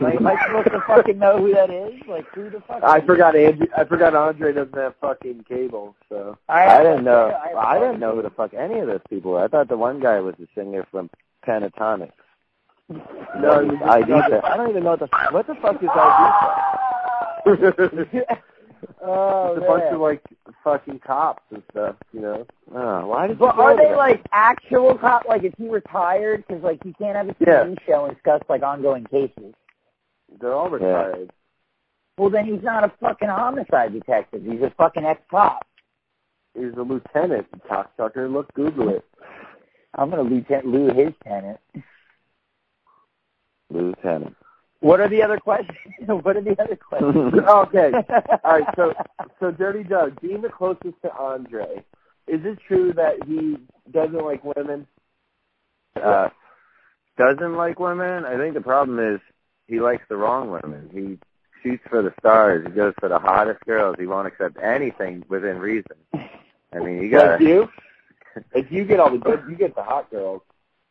Like, 0.00 0.14
am 0.14 0.26
I 0.26 0.42
supposed 0.46 0.70
to 0.70 0.82
fucking 0.86 1.18
know 1.18 1.38
who 1.38 1.52
that 1.52 1.68
is? 1.68 2.00
Like, 2.08 2.26
who 2.34 2.48
the 2.48 2.62
fuck? 2.66 2.82
I 2.82 3.02
forgot 3.02 3.36
Andrew. 3.36 3.66
I 3.76 3.84
forgot 3.84 4.14
Andre 4.14 4.54
doesn't 4.54 4.74
have 4.74 4.94
fucking 5.02 5.44
cable. 5.46 5.94
So 6.08 6.38
I 6.48 6.82
didn't 6.82 7.04
know. 7.04 7.28
I, 7.28 7.74
I 7.74 7.78
didn't 7.78 8.00
know 8.00 8.14
who 8.14 8.22
the 8.22 8.30
fuck 8.30 8.54
any 8.54 8.78
of 8.78 8.86
those 8.86 9.02
people 9.10 9.32
were. 9.32 9.44
I 9.44 9.48
thought 9.48 9.68
the 9.68 9.76
one 9.76 10.00
guy 10.00 10.20
was 10.20 10.34
the 10.38 10.48
singer 10.54 10.86
from 10.90 11.10
Pentatonix. 11.46 12.12
no, 12.88 13.78
ID. 13.84 14.12
I 14.12 14.56
don't 14.56 14.70
even 14.70 14.84
know 14.84 14.96
what 14.96 15.00
the 15.00 15.08
what 15.30 15.46
the 15.46 15.54
fuck 15.56 15.82
is 15.82 15.90
ID. 15.92 16.91
Oh, 19.04 19.54
it's 19.54 19.64
a 19.64 19.66
bunch 19.66 19.84
of 19.92 20.00
like 20.00 20.22
fucking 20.64 20.98
cops 21.00 21.42
and 21.50 21.62
stuff. 21.70 21.94
You 22.12 22.20
know. 22.20 22.46
Oh, 22.74 23.06
why 23.06 23.28
did 23.28 23.34
you 23.34 23.38
But 23.38 23.56
go 23.56 23.62
are 23.62 23.76
they 23.76 23.90
that? 23.90 23.96
like 23.96 24.26
actual 24.32 24.96
cop? 24.98 25.24
Like, 25.28 25.44
is 25.44 25.52
he 25.56 25.68
retired? 25.68 26.44
Because 26.46 26.64
like 26.64 26.82
he 26.82 26.92
can't 26.94 27.16
have 27.16 27.28
a 27.28 27.34
TV 27.34 27.46
Yeah. 27.46 27.74
show 27.86 28.04
and 28.06 28.14
discuss 28.14 28.42
like 28.48 28.62
ongoing 28.64 29.04
cases. 29.04 29.54
They're 30.40 30.52
all 30.54 30.68
retired. 30.68 31.30
Well, 32.18 32.28
then 32.30 32.44
he's 32.46 32.62
not 32.62 32.82
a 32.84 32.92
fucking 33.00 33.28
homicide 33.28 33.92
detective. 33.92 34.42
He's 34.44 34.62
a 34.62 34.70
fucking 34.76 35.04
ex-cop. 35.04 35.64
He's 36.54 36.72
a 36.76 36.82
lieutenant, 36.82 37.46
you 37.54 37.60
cocksucker. 37.70 38.30
Look, 38.32 38.52
Google 38.54 38.88
it. 38.88 39.04
I'm 39.94 40.10
gonna 40.10 40.22
lieutenant 40.22 40.66
Lou 40.66 40.88
his 40.92 41.12
tenant. 41.24 41.60
Lieutenant? 43.70 44.36
What 44.82 44.98
are 44.98 45.08
the 45.08 45.22
other 45.22 45.38
questions? 45.38 45.76
what 46.06 46.36
are 46.36 46.42
the 46.42 46.60
other 46.60 46.74
questions? 46.74 47.34
okay. 47.48 47.92
All 48.42 48.58
right. 48.58 48.74
So, 48.74 48.92
so 49.40 49.52
Dirty 49.52 49.84
Doug, 49.84 50.20
being 50.20 50.42
the 50.42 50.48
closest 50.48 51.00
to 51.02 51.12
Andre, 51.16 51.84
is 52.26 52.44
it 52.44 52.58
true 52.66 52.92
that 52.94 53.24
he 53.24 53.58
doesn't 53.92 54.24
like 54.24 54.42
women? 54.44 54.88
uh, 56.02 56.30
doesn't 57.16 57.54
like 57.54 57.78
women. 57.78 58.24
I 58.24 58.36
think 58.36 58.54
the 58.54 58.60
problem 58.60 58.98
is 58.98 59.20
he 59.68 59.78
likes 59.78 60.02
the 60.08 60.16
wrong 60.16 60.50
women. 60.50 60.90
He 60.92 61.18
shoots 61.62 61.84
for 61.88 62.02
the 62.02 62.12
stars. 62.18 62.66
He 62.66 62.72
goes 62.72 62.94
for 62.98 63.08
the 63.08 63.20
hottest 63.20 63.60
girls. 63.64 63.96
He 64.00 64.06
won't 64.06 64.26
accept 64.26 64.56
anything 64.60 65.24
within 65.28 65.58
reason. 65.58 65.96
I 66.12 66.78
mean, 66.80 67.00
you 67.00 67.08
gotta. 67.08 67.44
you? 67.44 67.68
If 68.52 68.72
you 68.72 68.84
get 68.84 68.98
all 68.98 69.10
the 69.10 69.18
good, 69.18 69.44
you 69.48 69.54
get 69.54 69.76
the 69.76 69.82
hot 69.84 70.10
girls. 70.10 70.42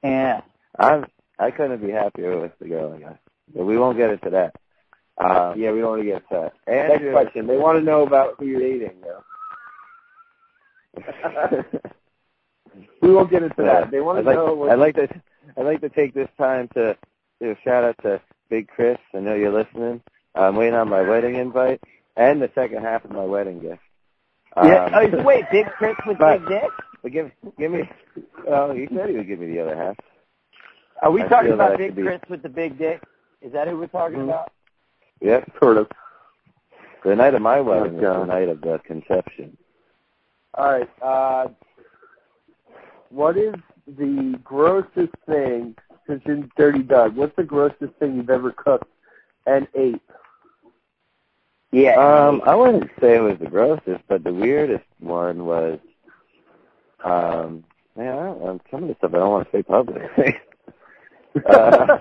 yeah. 0.01 0.41
I'm. 0.79 1.07
I 1.39 1.51
couldn't 1.51 1.85
be 1.85 1.91
happier 1.91 2.39
with 2.39 2.57
the 2.59 2.67
girl 2.67 2.93
I 2.93 2.99
got. 2.99 3.19
But 3.55 3.65
we 3.65 3.77
won't 3.77 3.97
get 3.97 4.09
into 4.11 4.29
that. 4.31 4.55
Um, 5.17 5.59
Yeah, 5.59 5.71
we 5.71 5.79
don't 5.81 5.89
want 5.89 6.01
to 6.01 6.05
get 6.05 6.23
into 6.23 6.27
that. 6.31 6.53
Andrew, 6.71 7.11
Next 7.11 7.23
question. 7.25 7.47
They 7.47 7.57
want 7.57 7.77
to 7.77 7.83
know 7.83 8.03
about 8.03 8.35
who 8.39 8.45
you're 8.45 8.59
dating. 8.59 9.01
Though. 9.03 9.23
we 13.01 13.13
won't 13.13 13.29
get 13.29 13.43
into 13.43 13.61
that. 13.63 13.91
They 13.91 13.99
want 14.01 14.19
I'd 14.19 14.21
to 14.23 14.27
like, 14.27 14.35
know. 14.37 14.53
what- 14.53 14.71
I'd 14.71 14.79
like 14.79 14.95
to. 14.95 15.07
I'd 15.57 15.65
like 15.65 15.81
to 15.81 15.89
take 15.89 16.13
this 16.13 16.29
time 16.37 16.69
to 16.75 16.95
do 17.41 17.51
a 17.51 17.55
shout 17.63 17.83
out 17.83 17.97
to 18.03 18.21
Big 18.49 18.67
Chris. 18.69 18.97
I 19.13 19.19
know 19.19 19.33
you're 19.35 19.51
listening. 19.51 20.01
I'm 20.35 20.55
waiting 20.55 20.75
on 20.75 20.87
my 20.89 21.01
wedding 21.01 21.35
invite 21.35 21.81
and 22.15 22.41
the 22.41 22.49
second 22.55 22.83
half 22.83 23.03
of 23.03 23.11
my 23.11 23.23
wedding 23.25 23.59
gift. 23.59 23.81
Yeah. 24.63 24.85
Um, 24.85 24.91
oh, 24.95 25.11
so 25.11 25.23
wait, 25.23 25.45
Big 25.51 25.65
Chris 25.77 25.95
with 26.07 26.17
but- 26.19 26.39
Big 26.39 26.47
Dick? 26.49 26.69
But 27.03 27.11
give 27.11 27.31
give 27.57 27.71
me. 27.71 27.89
Well, 28.47 28.71
he 28.73 28.87
said 28.95 29.09
he 29.09 29.15
would 29.17 29.27
give 29.27 29.39
me 29.39 29.47
the 29.47 29.59
other 29.61 29.75
half. 29.75 29.95
Are 31.01 31.09
we 31.11 31.23
I 31.23 31.27
talking 31.27 31.51
about 31.53 31.77
Big 31.77 31.89
should 31.89 31.95
be- 31.95 32.03
Chris 32.03 32.21
with 32.29 32.43
the 32.43 32.49
big 32.49 32.77
dick? 32.77 33.01
Is 33.41 33.51
that 33.53 33.67
who 33.67 33.77
we're 33.77 33.87
talking 33.87 34.19
Mhm. 34.19 34.23
about? 34.25 34.51
Yeah, 35.19 35.43
sort 35.59 35.77
of. 35.77 35.89
The 37.03 37.15
night 37.15 37.33
of 37.33 37.41
my 37.41 37.59
wedding 37.59 37.95
is 37.95 38.01
the 38.01 38.25
night 38.25 38.49
of 38.49 38.61
the 38.61 38.79
conception. 38.79 39.57
All 40.53 40.71
right. 40.71 40.89
Uh, 41.01 41.47
what 43.09 43.37
is 43.37 43.55
the 43.87 44.39
grossest 44.43 45.15
thing 45.25 45.75
since 46.05 46.23
you're 46.25 46.43
Dirty 46.57 46.83
Doug? 46.83 47.15
What's 47.15 47.35
the 47.35 47.43
grossest 47.43 47.93
thing 47.95 48.17
you've 48.17 48.29
ever 48.29 48.51
cooked 48.51 48.89
and 49.47 49.67
ate? 49.73 50.01
Yeah. 51.71 51.95
Um, 51.95 52.41
I 52.45 52.53
wouldn't 52.53 52.91
say 52.99 53.15
it 53.15 53.21
was 53.21 53.39
the 53.39 53.49
grossest, 53.49 54.03
but 54.07 54.23
the 54.23 54.33
weirdest 54.33 54.85
one 54.99 55.45
was, 55.45 55.79
um, 57.03 57.63
man, 57.95 58.17
I 58.17 58.25
don't, 58.25 58.61
some 58.69 58.83
of 58.83 58.89
the 58.89 58.95
stuff 58.95 59.13
I 59.13 59.17
don't 59.17 59.31
want 59.31 59.51
to 59.51 59.57
say 59.57 59.63
publicly. 59.63 60.39
uh, 61.49 61.97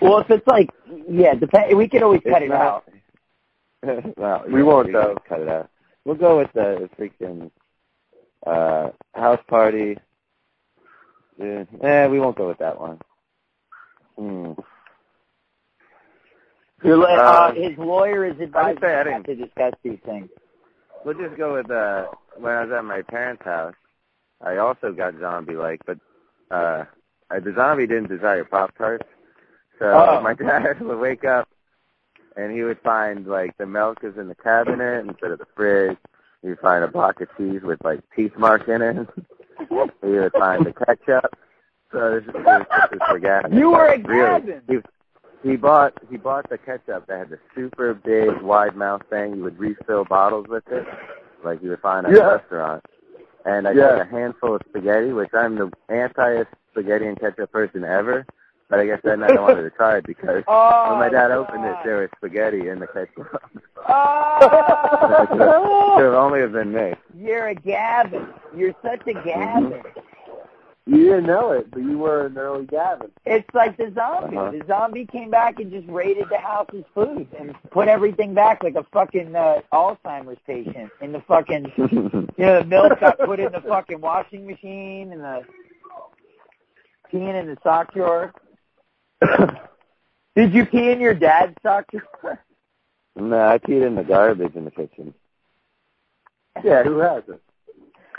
well, 0.00 0.18
if 0.20 0.30
it's 0.30 0.46
like, 0.46 0.70
yeah, 1.08 1.34
depend. 1.34 1.76
We 1.76 1.88
can 1.88 2.02
always 2.02 2.22
cut 2.28 2.42
it 2.42 2.48
not- 2.48 2.60
out. 2.60 2.84
well, 4.16 4.44
We 4.48 4.60
yeah, 4.60 4.64
won't, 4.66 4.86
can 4.86 4.92
though. 4.94 5.16
Cut 5.28 5.40
it 5.40 5.48
out. 5.48 5.70
We'll 6.04 6.16
go 6.16 6.38
with 6.38 6.52
the 6.54 6.88
freaking 6.98 7.50
uh 8.46 8.90
house 9.14 9.40
party. 9.48 9.96
Yeah, 11.38 11.64
eh, 11.82 12.06
we 12.06 12.18
won't 12.20 12.36
go 12.36 12.48
with 12.48 12.58
that 12.58 12.80
one. 12.80 12.98
Hmm. 14.16 14.52
Your, 16.84 17.02
uh, 17.08 17.50
Um, 17.50 17.56
his 17.56 17.76
lawyer 17.78 18.24
is 18.24 18.40
advising 18.40 18.80
say 18.82 18.98
him 19.00 19.06
not 19.12 19.24
to 19.26 19.34
discuss 19.34 19.74
these 19.82 19.98
things. 20.04 20.28
We'll 21.04 21.14
just 21.18 21.36
go 21.36 21.54
with 21.54 21.70
uh 21.70 22.06
when 22.36 22.52
I 22.52 22.64
was 22.64 22.72
at 22.72 22.84
my 22.84 23.02
parents' 23.02 23.44
house. 23.44 23.74
I 24.40 24.56
also 24.58 24.92
got 24.92 25.14
zombie 25.20 25.54
like, 25.56 25.80
but 25.86 25.98
uh 26.50 26.84
uh, 27.30 27.40
the 27.40 27.52
zombie 27.54 27.86
didn't 27.86 28.08
desire 28.08 28.44
Pop 28.44 28.76
Tarts. 28.76 29.06
So 29.78 29.86
Oh. 29.86 30.20
my 30.22 30.34
dad 30.46 30.80
would 30.80 30.98
wake 30.98 31.24
up 31.24 31.48
and 32.36 32.52
he 32.52 32.62
would 32.62 32.80
find 32.80 33.26
like 33.26 33.56
the 33.58 33.66
milk 33.66 33.98
is 34.02 34.16
in 34.16 34.28
the 34.28 34.34
cabinet 34.34 35.06
instead 35.06 35.30
of 35.30 35.38
the 35.38 35.46
fridge. 35.54 35.96
He 36.42 36.48
would 36.50 36.60
find 36.60 36.84
a 36.84 36.88
block 36.88 37.20
of 37.20 37.28
cheese 37.36 37.62
with 37.62 37.82
like 37.84 38.00
teeth 38.14 38.32
mark 38.36 38.68
in 38.68 38.82
it. 38.82 39.08
he 40.02 40.08
would 40.08 40.32
find 40.32 40.64
the 40.64 40.72
ketchup. 40.72 41.36
So 41.92 42.20
this 42.20 42.28
is 42.28 42.32
this 42.34 42.92
is 42.92 42.98
for 43.08 43.18
Gavin. 43.18 43.56
You 43.56 43.70
were 43.70 43.86
a 43.86 43.98
Really. 43.98 44.60
He, 44.68 44.78
he 45.50 45.56
bought 45.56 45.94
he 46.10 46.16
bought 46.16 46.48
the 46.50 46.58
ketchup 46.58 47.06
that 47.06 47.18
had 47.18 47.30
the 47.30 47.38
super 47.54 47.94
big 47.94 48.40
wide 48.42 48.76
mouth 48.76 49.02
thing. 49.08 49.36
You 49.36 49.42
would 49.44 49.58
refill 49.58 50.04
bottles 50.04 50.46
with 50.48 50.64
it, 50.70 50.84
like 51.44 51.62
you 51.62 51.70
would 51.70 51.80
find 51.80 52.06
at 52.06 52.12
Yeah. 52.12 52.22
a 52.22 52.36
restaurant. 52.36 52.84
And 53.44 53.68
I 53.68 53.72
Yeah. 53.72 53.90
took 53.98 54.08
a 54.08 54.10
handful 54.10 54.56
of 54.56 54.62
spaghetti, 54.68 55.12
which 55.12 55.30
I'm 55.32 55.54
the 55.56 55.70
anti 55.88 56.42
spaghetti 56.76 57.06
and 57.06 57.18
ketchup 57.18 57.50
person 57.52 57.84
ever. 57.84 58.26
But 58.68 58.80
I 58.80 58.86
guess 58.86 58.98
that 59.04 59.18
night 59.20 59.30
I 59.30 59.40
wanted 59.40 59.62
to 59.62 59.70
try 59.70 59.98
it 59.98 60.06
because 60.06 60.42
Oh, 60.48 60.90
when 60.90 60.98
my 60.98 61.08
dad 61.08 61.30
opened 61.30 61.64
it, 61.64 61.76
there 61.84 61.98
was 61.98 62.08
spaghetti 62.16 62.68
in 62.68 62.80
the 62.80 62.86
ketchup. 62.88 63.40
Oh, 63.88 65.26
Could 65.96 66.04
have 66.04 66.14
only 66.14 66.40
have 66.40 66.52
been 66.52 66.72
me. 66.72 66.92
you're 67.16 67.46
a 67.48 67.54
Gavin. 67.54 68.26
You're 68.56 68.74
such 68.82 69.06
a 69.06 69.14
Gavin. 69.14 69.82
You 70.88 70.98
didn't 71.04 71.26
know 71.26 71.50
it, 71.50 71.68
but 71.70 71.80
you 71.80 71.98
were 71.98 72.26
an 72.26 72.38
early 72.38 72.66
Gavin. 72.66 73.10
It's 73.24 73.48
like 73.54 73.76
the 73.76 73.92
zombie. 73.94 74.36
Uh-huh. 74.36 74.50
The 74.52 74.62
zombie 74.68 75.06
came 75.06 75.30
back 75.30 75.58
and 75.60 75.70
just 75.70 75.88
raided 75.88 76.26
the 76.30 76.38
house's 76.38 76.84
food 76.94 77.26
and 77.38 77.54
put 77.70 77.88
everything 77.88 78.34
back 78.34 78.62
like 78.62 78.74
a 78.76 78.84
fucking 78.92 79.34
uh, 79.34 79.62
Alzheimer's 79.72 80.38
patient 80.46 80.90
in 81.00 81.10
the 81.12 81.20
fucking, 81.26 81.72
you 81.76 82.28
know, 82.38 82.60
the 82.60 82.64
milk 82.66 83.00
got 83.00 83.18
put 83.18 83.40
in 83.40 83.50
the 83.52 83.60
fucking 83.60 84.00
washing 84.00 84.46
machine 84.46 85.12
and 85.12 85.20
the 85.22 85.42
peeing 87.12 87.38
in 87.40 87.46
the 87.46 87.56
sock 87.62 87.92
drawer. 87.94 88.32
Did 90.36 90.52
you 90.52 90.66
pee 90.66 90.90
in 90.90 91.00
your 91.00 91.14
dad's 91.14 91.54
sock? 91.62 91.86
Drawer? 91.90 92.40
No, 93.18 93.48
I 93.48 93.56
peed 93.56 93.80
in 93.86 93.94
the 93.94 94.04
garbage 94.04 94.54
in 94.56 94.66
the 94.66 94.70
kitchen. 94.70 95.14
Yeah, 96.62 96.82
who 96.82 96.98
hasn't? 96.98 97.40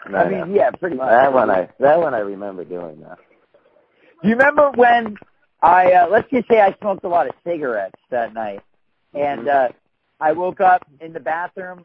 No, 0.10 0.18
I 0.18 0.28
no. 0.28 0.46
mean, 0.46 0.56
yeah, 0.56 0.72
pretty 0.72 0.96
much. 0.96 1.08
that 1.10 1.32
one 1.32 1.52
I 1.52 1.70
that 1.80 2.00
one 2.00 2.16
I 2.16 2.20
remember 2.20 2.64
doing 2.64 3.02
that. 3.02 3.20
Do 4.24 4.28
you 4.30 4.36
remember 4.36 4.72
when 4.72 5.16
I 5.62 5.92
uh, 5.92 6.08
let's 6.10 6.28
just 6.32 6.48
say 6.48 6.62
I 6.62 6.76
smoked 6.82 7.04
a 7.04 7.10
lot 7.10 7.28
of 7.28 7.36
cigarettes 7.46 8.00
that 8.10 8.34
night, 8.34 8.62
and 9.14 9.48
uh, 9.48 9.70
I 10.20 10.32
woke 10.32 10.62
up 10.62 10.84
in 11.00 11.14
the 11.14 11.20
bathroom 11.20 11.84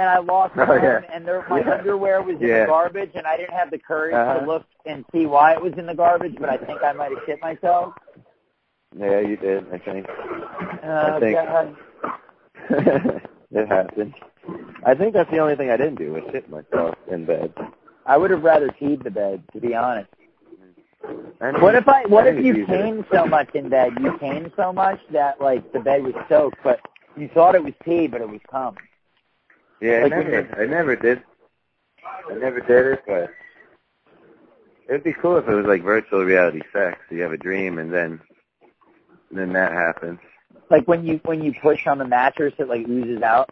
and 0.00 0.08
I 0.08 0.18
lost 0.18 0.54
Oh, 0.56 0.64
one, 0.64 0.82
yeah. 0.82 1.00
and 1.12 1.26
there, 1.28 1.44
my 1.50 1.60
Yeah. 1.60 1.72
underwear 1.74 2.22
was 2.22 2.36
in 2.40 2.48
Yeah. 2.48 2.60
the 2.60 2.66
garbage, 2.68 3.10
and 3.14 3.26
I 3.26 3.36
didn't 3.36 3.52
have 3.52 3.70
the 3.70 3.78
courage 3.78 4.14
Uh-huh. 4.14 4.40
to 4.40 4.46
look 4.46 4.64
and 4.86 5.04
see 5.12 5.26
why 5.26 5.52
it 5.52 5.60
was 5.60 5.74
in 5.74 5.84
the 5.84 5.94
garbage, 5.94 6.36
but 6.40 6.48
I 6.48 6.56
think 6.56 6.82
I 6.82 6.92
might 6.92 7.10
have 7.10 7.22
shit 7.26 7.40
myself. 7.42 7.92
Yeah, 8.96 9.20
you 9.20 9.36
did. 9.36 9.66
I 9.72 9.78
think 9.78 10.08
Uh, 10.82 11.20
think- 11.20 11.36
God. 11.36 11.76
it 13.52 13.68
happened. 13.68 14.14
I 14.84 14.94
think 14.94 15.12
that's 15.12 15.30
the 15.30 15.38
only 15.38 15.54
thing 15.56 15.70
I 15.70 15.76
didn't 15.76 15.96
do 15.96 16.12
was 16.14 16.22
shit 16.32 16.48
myself 16.48 16.96
in 17.08 17.26
bed. 17.26 17.52
I 18.06 18.16
would 18.16 18.30
have 18.30 18.42
rather 18.42 18.68
peed 18.70 19.04
the 19.04 19.10
bed, 19.10 19.42
to 19.52 19.60
be 19.60 19.74
honest. 19.74 20.08
I 21.42 21.52
mean, 21.52 21.60
What 21.60 21.74
if 21.74 21.86
I? 21.88 22.04
What 22.06 22.24
I 22.26 22.30
if 22.30 22.44
you 22.44 22.64
came 22.66 23.04
so 23.12 23.26
much 23.26 23.54
in 23.54 23.68
bed? 23.68 23.92
You 24.00 24.16
came 24.18 24.50
so 24.56 24.72
much 24.72 25.00
that 25.10 25.40
like 25.40 25.72
the 25.72 25.80
bed 25.80 26.02
was 26.04 26.14
soaked, 26.28 26.58
but 26.62 26.80
you 27.16 27.28
thought 27.28 27.54
it 27.54 27.62
was 27.64 27.74
pee, 27.84 28.06
but 28.06 28.20
it 28.20 28.28
was 28.28 28.40
cum. 28.50 28.74
Yeah, 29.80 29.92
I 29.92 30.02
Like 30.02 30.12
when 30.12 30.30
never, 30.30 30.62
I 30.62 30.66
never 30.66 30.96
did. 30.96 31.22
I 32.30 32.34
never 32.34 32.60
did 32.60 32.86
it, 32.86 33.02
but 33.06 33.30
it'd 34.88 35.04
be 35.04 35.12
cool 35.12 35.36
if 35.38 35.48
it 35.48 35.54
was 35.54 35.66
like 35.66 35.82
virtual 35.82 36.24
reality 36.24 36.60
sex. 36.72 36.98
You 37.10 37.22
have 37.22 37.32
a 37.32 37.36
dream, 37.38 37.78
and 37.78 37.92
then, 37.92 38.20
then 39.30 39.52
that 39.54 39.72
happens. 39.72 40.18
Like 40.70 40.86
when 40.86 41.06
you 41.06 41.20
when 41.24 41.42
you 41.42 41.54
push 41.62 41.86
on 41.86 41.98
the 41.98 42.06
mattress, 42.06 42.54
it 42.58 42.68
like 42.68 42.86
oozes 42.88 43.22
out. 43.22 43.50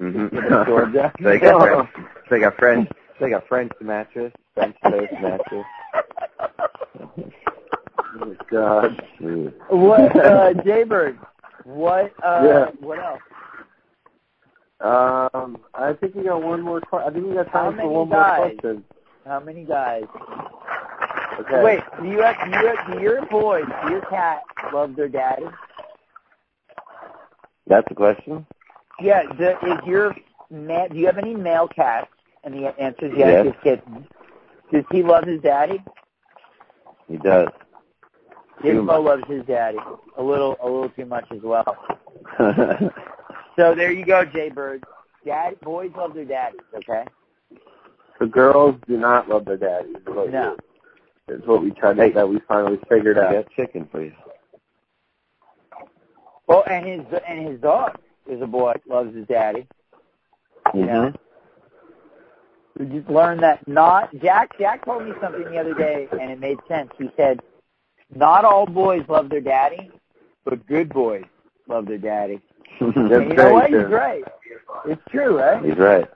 Mm-hmm. 0.00 0.36
It 0.36 0.52
absorbs 0.52 0.94
it. 0.94 1.12
it's 1.18 1.24
like 1.24 1.42
a 1.42 1.58
French, 1.58 1.88
it's 2.22 2.30
like 2.30 2.42
a 2.42 2.50
French, 2.52 2.88
it's 2.90 3.20
like 3.20 3.32
a 3.32 3.40
French 3.46 3.72
mattress, 3.80 4.32
French 4.54 4.76
toast 4.82 5.12
mattress. 5.20 5.66
Oh, 8.20 8.36
God. 8.50 9.02
What, 9.70 10.16
uh, 10.16 10.52
Jaybird? 10.64 11.18
What? 11.64 12.12
Uh, 12.22 12.42
Yeah. 12.44 12.66
What 12.80 12.98
else? 12.98 13.20
Um, 14.82 15.58
I 15.74 15.92
think 15.92 16.14
we 16.16 16.24
got 16.24 16.42
one 16.42 16.60
more. 16.60 16.80
que- 16.80 16.98
I 16.98 17.10
think 17.10 17.26
we 17.26 17.34
got 17.34 17.52
time 17.52 17.76
for 17.76 17.88
one 17.88 18.08
guys? 18.10 18.38
more 18.38 18.48
question. 18.50 18.84
How 19.24 19.38
many 19.38 19.64
guys? 19.64 20.04
Okay. 21.38 21.62
Wait, 21.62 21.80
do 22.00 22.08
you 22.08 22.20
have, 22.20 22.36
do 22.44 22.50
you 22.58 22.66
have, 22.66 22.92
do 22.92 23.00
your 23.00 23.24
boys, 23.26 23.64
do 23.84 23.90
your 23.92 24.00
cat 24.02 24.42
love 24.72 24.96
their 24.96 25.08
daddy? 25.08 25.46
That's 27.68 27.88
the 27.88 27.94
question. 27.94 28.44
Yeah. 29.00 29.22
Do, 29.38 29.50
is 29.66 29.78
your 29.86 30.16
ma- 30.50 30.88
do 30.88 30.98
you 30.98 31.06
have 31.06 31.18
any 31.18 31.34
male 31.34 31.68
cats? 31.68 32.08
And 32.44 32.52
the 32.54 32.78
answer 32.80 33.06
is 33.06 33.12
yes. 33.16 33.44
Yes. 33.44 33.54
His 33.54 33.54
kitten. 33.62 34.06
Does 34.72 34.84
he 34.90 35.02
love 35.04 35.24
his 35.24 35.40
daddy? 35.42 35.82
He 37.08 37.18
does. 37.18 37.48
Gizmo 38.62 39.02
loves 39.04 39.22
his 39.28 39.44
daddy 39.46 39.78
a 40.16 40.22
little, 40.22 40.56
a 40.60 40.66
little 40.66 40.88
too 40.90 41.06
much 41.06 41.26
as 41.30 41.40
well. 41.42 41.76
So 43.56 43.74
there 43.74 43.92
you 43.92 44.04
go, 44.04 44.24
Jaybird. 44.24 44.84
Dad, 45.24 45.60
boys 45.60 45.90
love 45.96 46.14
their 46.14 46.24
daddies. 46.24 46.60
Okay. 46.74 47.04
The 48.18 48.26
girls 48.26 48.76
do 48.86 48.96
not 48.96 49.28
love 49.28 49.44
their 49.44 49.56
daddies. 49.56 49.96
is 49.96 50.06
what 50.06 50.30
No. 50.30 50.56
we- 51.28 51.34
Is 51.34 51.46
what 51.46 51.62
we 51.62 51.70
tried 51.70 51.96
to, 51.96 52.02
Hey. 52.02 52.10
that 52.10 52.28
we 52.28 52.40
finally 52.40 52.78
figured 52.88 53.16
out. 53.18 53.32
got 53.32 53.50
chicken 53.50 53.86
for 53.86 54.00
you. 54.02 54.12
Well, 56.46 56.64
and 56.66 56.84
his 56.84 57.00
and 57.26 57.46
his 57.48 57.60
dog 57.60 57.96
is 58.26 58.42
a 58.42 58.46
boy 58.46 58.74
loves 58.86 59.14
his 59.14 59.26
daddy. 59.28 59.66
Yeah. 60.74 61.10
Mm-hmm. 61.10 61.16
We 62.78 62.98
just 62.98 63.08
learned 63.08 63.42
that 63.42 63.66
not 63.68 64.12
Jack. 64.16 64.58
Jack 64.58 64.84
told 64.84 65.04
me 65.04 65.12
something 65.20 65.44
the 65.44 65.58
other 65.58 65.74
day, 65.74 66.08
and 66.10 66.30
it 66.30 66.40
made 66.40 66.58
sense. 66.66 66.90
He 66.98 67.10
said, 67.16 67.40
"Not 68.14 68.44
all 68.44 68.66
boys 68.66 69.04
love 69.08 69.28
their 69.28 69.40
daddy, 69.40 69.90
but 70.44 70.66
good 70.66 70.88
boys 70.88 71.24
love 71.68 71.86
their 71.86 71.98
daddy." 71.98 72.40
That's 72.80 72.96
and 72.96 73.10
you 73.10 73.12
know 73.12 73.34
very 73.34 73.52
what? 73.52 73.70
true. 73.70 73.84
He's 73.84 73.92
right. 73.92 74.24
It's 74.86 75.02
true, 75.10 75.38
right? 75.38 75.64
He's 75.64 75.78
right. 75.78 76.08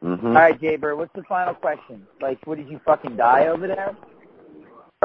hmm 0.00 0.26
All 0.26 0.32
right, 0.32 0.60
Jaybird. 0.60 0.98
What's 0.98 1.14
the 1.14 1.22
final 1.24 1.54
question? 1.54 2.06
Like, 2.20 2.44
what 2.46 2.58
did 2.58 2.68
you 2.68 2.80
fucking 2.84 3.16
die 3.16 3.46
over 3.46 3.66
there? 3.66 3.96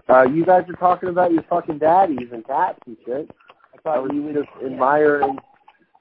Uh, 0.07 0.23
you 0.23 0.45
guys 0.45 0.63
are 0.69 0.73
talking 0.73 1.09
about 1.09 1.31
your 1.31 1.43
fucking 1.43 1.77
daddies 1.77 2.29
and 2.31 2.45
cats 2.45 2.79
and 2.85 2.97
shit. 3.05 3.29
I 3.73 3.77
I 3.77 3.81
thought 3.81 4.03
was 4.03 4.11
you 4.13 4.23
would 4.23 4.35
just 4.35 4.49
admiring. 4.65 5.37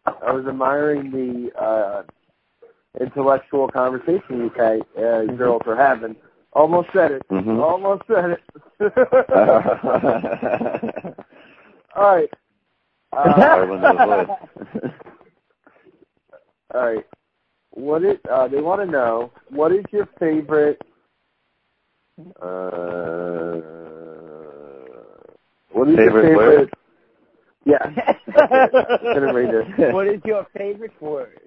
I 0.07 0.33
was 0.33 0.47
admiring 0.47 1.11
the 1.11 1.53
uh, 1.61 2.03
intellectual 3.01 3.69
conversation 3.69 4.23
you 4.31 4.51
guys, 4.57 4.81
uh, 4.97 5.25
girls 5.37 5.63
are 5.67 5.77
having. 5.77 6.17
Almost 6.55 6.89
said 6.95 7.13
it. 7.13 7.29
Mhm. 7.29 7.63
Almost 7.63 8.03
said 8.09 8.31
it. 8.31 8.41
All 11.95 12.17
right. 12.17 12.31
I 13.13 13.63
wouldn't 13.63 13.99
have 13.99 14.09
Uh, 14.09 14.37
all 16.75 16.81
right. 16.87 17.07
What 17.71 18.05
is? 18.05 18.17
Uh, 18.31 18.49
they 18.49 18.61
want 18.61 18.81
to 18.81 18.87
know 18.87 19.31
what 19.51 19.73
is 19.73 19.85
your 19.93 20.07
favorite? 20.19 20.81
Uh, 22.43 23.61
what 25.73 25.89
is 25.89 25.97
Favorite 25.97 26.25
your 26.29 26.37
word? 26.37 26.71
favorite? 26.71 26.75
Yeah. 27.65 27.87
Gonna 29.15 29.33
read 29.33 29.51
it. 29.55 29.67
what 29.95 30.07
is 30.09 30.21
your 30.25 30.47
favorite 30.57 31.01
word? 31.01 31.41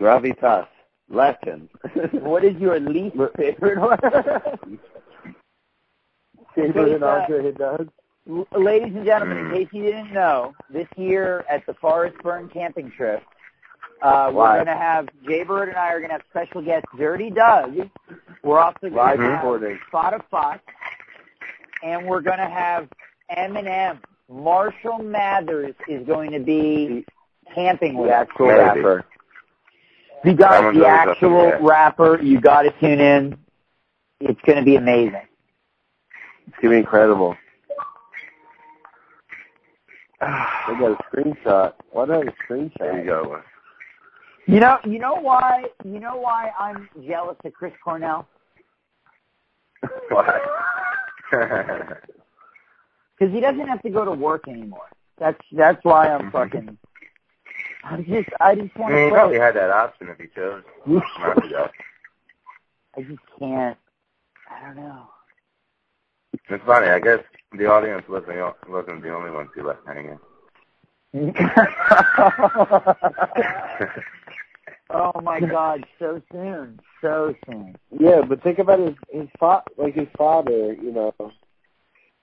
Gravitas. 0.00 0.66
Latin. 1.10 1.68
What 2.12 2.44
is 2.44 2.54
your 2.58 2.78
least 2.80 3.16
favorite 3.36 3.80
word? 3.80 4.00
Favorite 6.54 7.02
uh, 7.02 7.06
Andre 7.06 7.46
it 7.48 7.58
does. 7.58 7.86
Ladies 8.28 8.92
and 8.94 9.06
gentlemen, 9.06 9.38
in 9.38 9.52
case 9.52 9.68
you 9.72 9.82
didn't 9.82 10.12
know, 10.12 10.54
this 10.70 10.86
year 10.98 11.46
at 11.50 11.64
the 11.64 11.72
Forest 11.72 12.18
Burn 12.22 12.50
camping 12.50 12.92
trip, 12.94 13.22
uh, 14.02 14.30
we're 14.34 14.56
going 14.56 14.66
to 14.66 14.76
have, 14.76 15.08
Jaybird 15.26 15.70
and 15.70 15.78
I 15.78 15.88
are 15.92 15.98
going 15.98 16.10
to 16.10 16.16
have 16.16 16.22
special 16.28 16.60
guest 16.60 16.84
Dirty 16.98 17.30
Doug. 17.30 17.74
We're 18.44 18.58
also 18.58 18.90
going 18.90 18.92
to 18.92 18.98
have 18.98 19.18
recording. 19.18 19.78
Spot 19.88 20.12
of 20.12 20.20
Fox, 20.30 20.60
and 21.82 22.06
we're 22.06 22.20
going 22.20 22.38
to 22.38 22.50
have 22.50 22.88
Eminem. 23.34 23.98
Marshall 24.30 24.98
Mathers 24.98 25.74
is 25.88 26.06
going 26.06 26.32
to 26.32 26.40
be 26.40 27.06
camping 27.54 27.96
with 27.96 28.10
The 28.10 28.14
actual 28.14 28.48
Maybe. 28.48 28.58
rapper. 28.58 29.04
You 30.22 30.34
got 30.34 30.74
the 30.74 30.86
actual 30.86 31.52
rapper. 31.62 32.22
You 32.22 32.42
got 32.42 32.62
to 32.62 32.72
tune 32.78 33.00
in. 33.00 33.38
It's 34.20 34.40
going 34.44 34.58
to 34.58 34.64
be 34.64 34.76
amazing. 34.76 35.22
It's 36.48 36.56
gonna 36.60 36.74
be 36.74 36.78
incredible. 36.78 37.36
They 40.20 40.26
got 40.26 40.92
a 40.92 40.98
screenshot. 41.10 41.74
Why 41.90 42.06
do 42.06 42.12
I 42.12 42.16
have 42.18 42.28
a 42.28 42.52
screenshot? 42.52 42.78
There 42.78 42.98
you 42.98 43.04
go. 43.04 43.42
You 44.46 44.60
know, 44.60 44.78
you 44.84 44.98
know 44.98 45.14
why? 45.14 45.64
You 45.84 46.00
know 46.00 46.16
why 46.16 46.50
I'm 46.58 46.88
jealous 47.06 47.36
of 47.44 47.52
Chris 47.52 47.72
Cornell? 47.84 48.26
Why? 50.08 50.40
Because 51.30 51.98
he 53.32 53.40
doesn't 53.40 53.68
have 53.68 53.82
to 53.82 53.90
go 53.90 54.04
to 54.04 54.12
work 54.12 54.48
anymore. 54.48 54.88
That's 55.18 55.40
that's 55.52 55.84
why 55.84 56.08
I'm 56.08 56.30
fucking. 56.32 56.78
I 57.84 58.00
just 58.02 58.30
I 58.40 58.54
just 58.54 58.74
want 58.76 58.94
I 58.94 58.96
mean, 58.96 59.04
to 59.04 59.08
he 59.08 59.10
probably 59.12 59.38
had 59.38 59.54
that 59.54 59.70
option 59.70 60.08
if 60.08 60.18
he 60.18 60.26
chose 60.34 60.62
not 60.86 61.42
to 61.42 61.48
go. 61.48 61.68
I 62.96 63.02
just 63.02 63.20
can't. 63.38 63.78
I 64.50 64.66
don't 64.66 64.76
know. 64.76 65.08
It's 66.50 66.64
funny. 66.64 66.88
I 66.88 66.98
guess 66.98 67.20
the 67.52 67.66
audience 67.66 68.08
wasn't 68.08 68.38
wasn't 68.68 69.02
the 69.02 69.14
only 69.14 69.30
ones 69.30 69.50
who 69.54 69.66
left 69.66 69.86
hanging. 69.86 70.18
oh 74.90 75.20
my 75.22 75.40
God! 75.40 75.84
So 75.98 76.22
soon, 76.32 76.80
so 77.00 77.34
soon. 77.46 77.76
Yeah, 77.98 78.22
but 78.26 78.42
think 78.42 78.58
about 78.58 78.78
his 78.78 78.94
his 79.10 79.28
fa- 79.38 79.64
like 79.76 79.94
his 79.94 80.08
father. 80.16 80.74
You 80.74 80.92
know, 80.92 81.14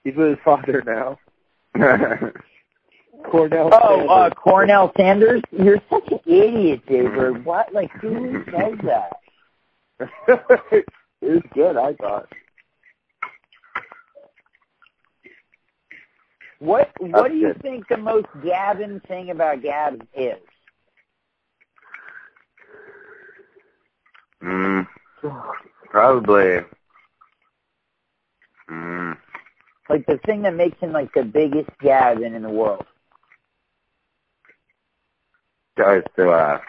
he's 0.03 0.15
with 0.15 0.29
his 0.29 0.39
father 0.43 0.83
now. 0.85 1.19
Cornell. 3.23 3.69
Oh, 3.71 4.07
uh, 4.07 4.29
Cornell 4.31 4.91
Sanders, 4.97 5.41
you're 5.51 5.81
such 5.89 6.11
an 6.11 6.19
idiot, 6.25 6.81
David. 6.87 7.45
What? 7.45 7.73
Like, 7.73 7.91
who 7.93 8.43
says 8.45 8.77
that? 8.83 9.17
it 10.27 10.85
was 11.21 11.41
good. 11.53 11.77
I 11.77 11.93
thought. 11.93 12.27
What 16.59 16.91
What 16.99 17.29
do 17.31 17.35
you 17.37 17.53
good. 17.53 17.61
think 17.61 17.87
the 17.87 17.97
most 17.97 18.27
Gavin 18.43 18.99
thing 19.07 19.29
about 19.31 19.61
Gavin 19.61 20.07
is? 20.13 20.39
mm, 24.41 24.85
probably. 25.89 26.61
Mm, 28.69 29.17
Like 29.89 30.05
the 30.05 30.17
thing 30.25 30.41
that 30.43 30.53
makes 30.55 30.79
him 30.79 30.91
like 30.91 31.13
the 31.13 31.23
biggest 31.23 31.69
Gavin 31.79 32.33
in 32.35 32.43
the 32.43 32.49
world. 32.49 32.85
Guys, 35.77 36.03
so 36.15 36.29
uh, 36.31 36.59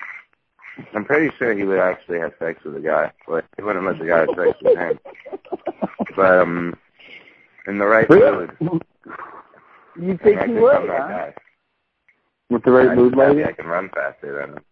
I'm 0.95 1.05
pretty 1.05 1.31
sure 1.39 1.55
he 1.55 1.65
would 1.65 1.79
actually 1.79 2.19
have 2.21 2.33
sex 2.39 2.63
with 2.65 2.77
a 2.77 2.81
guy, 2.81 3.13
but 3.27 3.45
he 3.57 3.63
wouldn't 3.63 3.87
let 3.87 3.99
the 3.99 4.07
guy 4.07 4.21
have 4.21 4.31
sex 4.37 4.57
with 4.63 4.75
him. 4.75 4.99
But 6.17 6.41
um, 6.41 6.75
in 7.67 7.79
the 7.79 7.87
right 7.87 8.09
Really? 8.09 8.49
mood, 8.61 8.83
You 10.01 10.19
think 10.23 10.41
he 10.43 10.53
would, 10.55 10.89
huh? 10.89 11.31
With 12.51 12.63
the 12.65 12.71
right 12.71 12.89
I 12.91 12.95
mood, 12.95 13.17
maybe? 13.17 13.45
I 13.45 13.53
can 13.53 13.67
run 13.67 13.91
faster 13.95 14.41
than 14.41 14.57
him. 14.57 14.65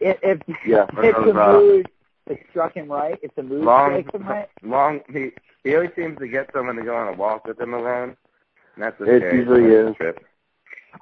If 0.00 0.18
if, 0.22 0.40
Yeah. 0.66 0.86
if 0.98 1.14
the 1.16 1.18
of 1.18 1.24
those, 1.26 1.36
uh, 1.36 1.58
mood 1.58 1.90
it 2.28 2.46
struck 2.50 2.74
him 2.74 2.90
right, 2.90 3.18
if 3.22 3.34
the 3.34 3.42
mood 3.42 3.64
long, 3.64 3.90
strikes 3.90 4.14
him 4.14 4.22
right, 4.28 4.48
long. 4.62 5.00
He 5.12 5.30
he 5.64 5.74
always 5.74 5.90
seems 5.96 6.18
to 6.18 6.28
get 6.28 6.50
someone 6.52 6.76
to 6.76 6.82
go 6.82 6.94
on 6.96 7.08
a 7.12 7.16
walk 7.16 7.44
with 7.46 7.60
him 7.60 7.74
alone. 7.74 8.16
And 8.76 8.84
that's 8.84 8.98
the 8.98 9.04
It 9.06 9.34
usually 9.34 9.62
part 9.62 9.72
of 9.72 9.84
the 9.86 9.90
is. 9.90 9.96
Trip. 9.96 10.24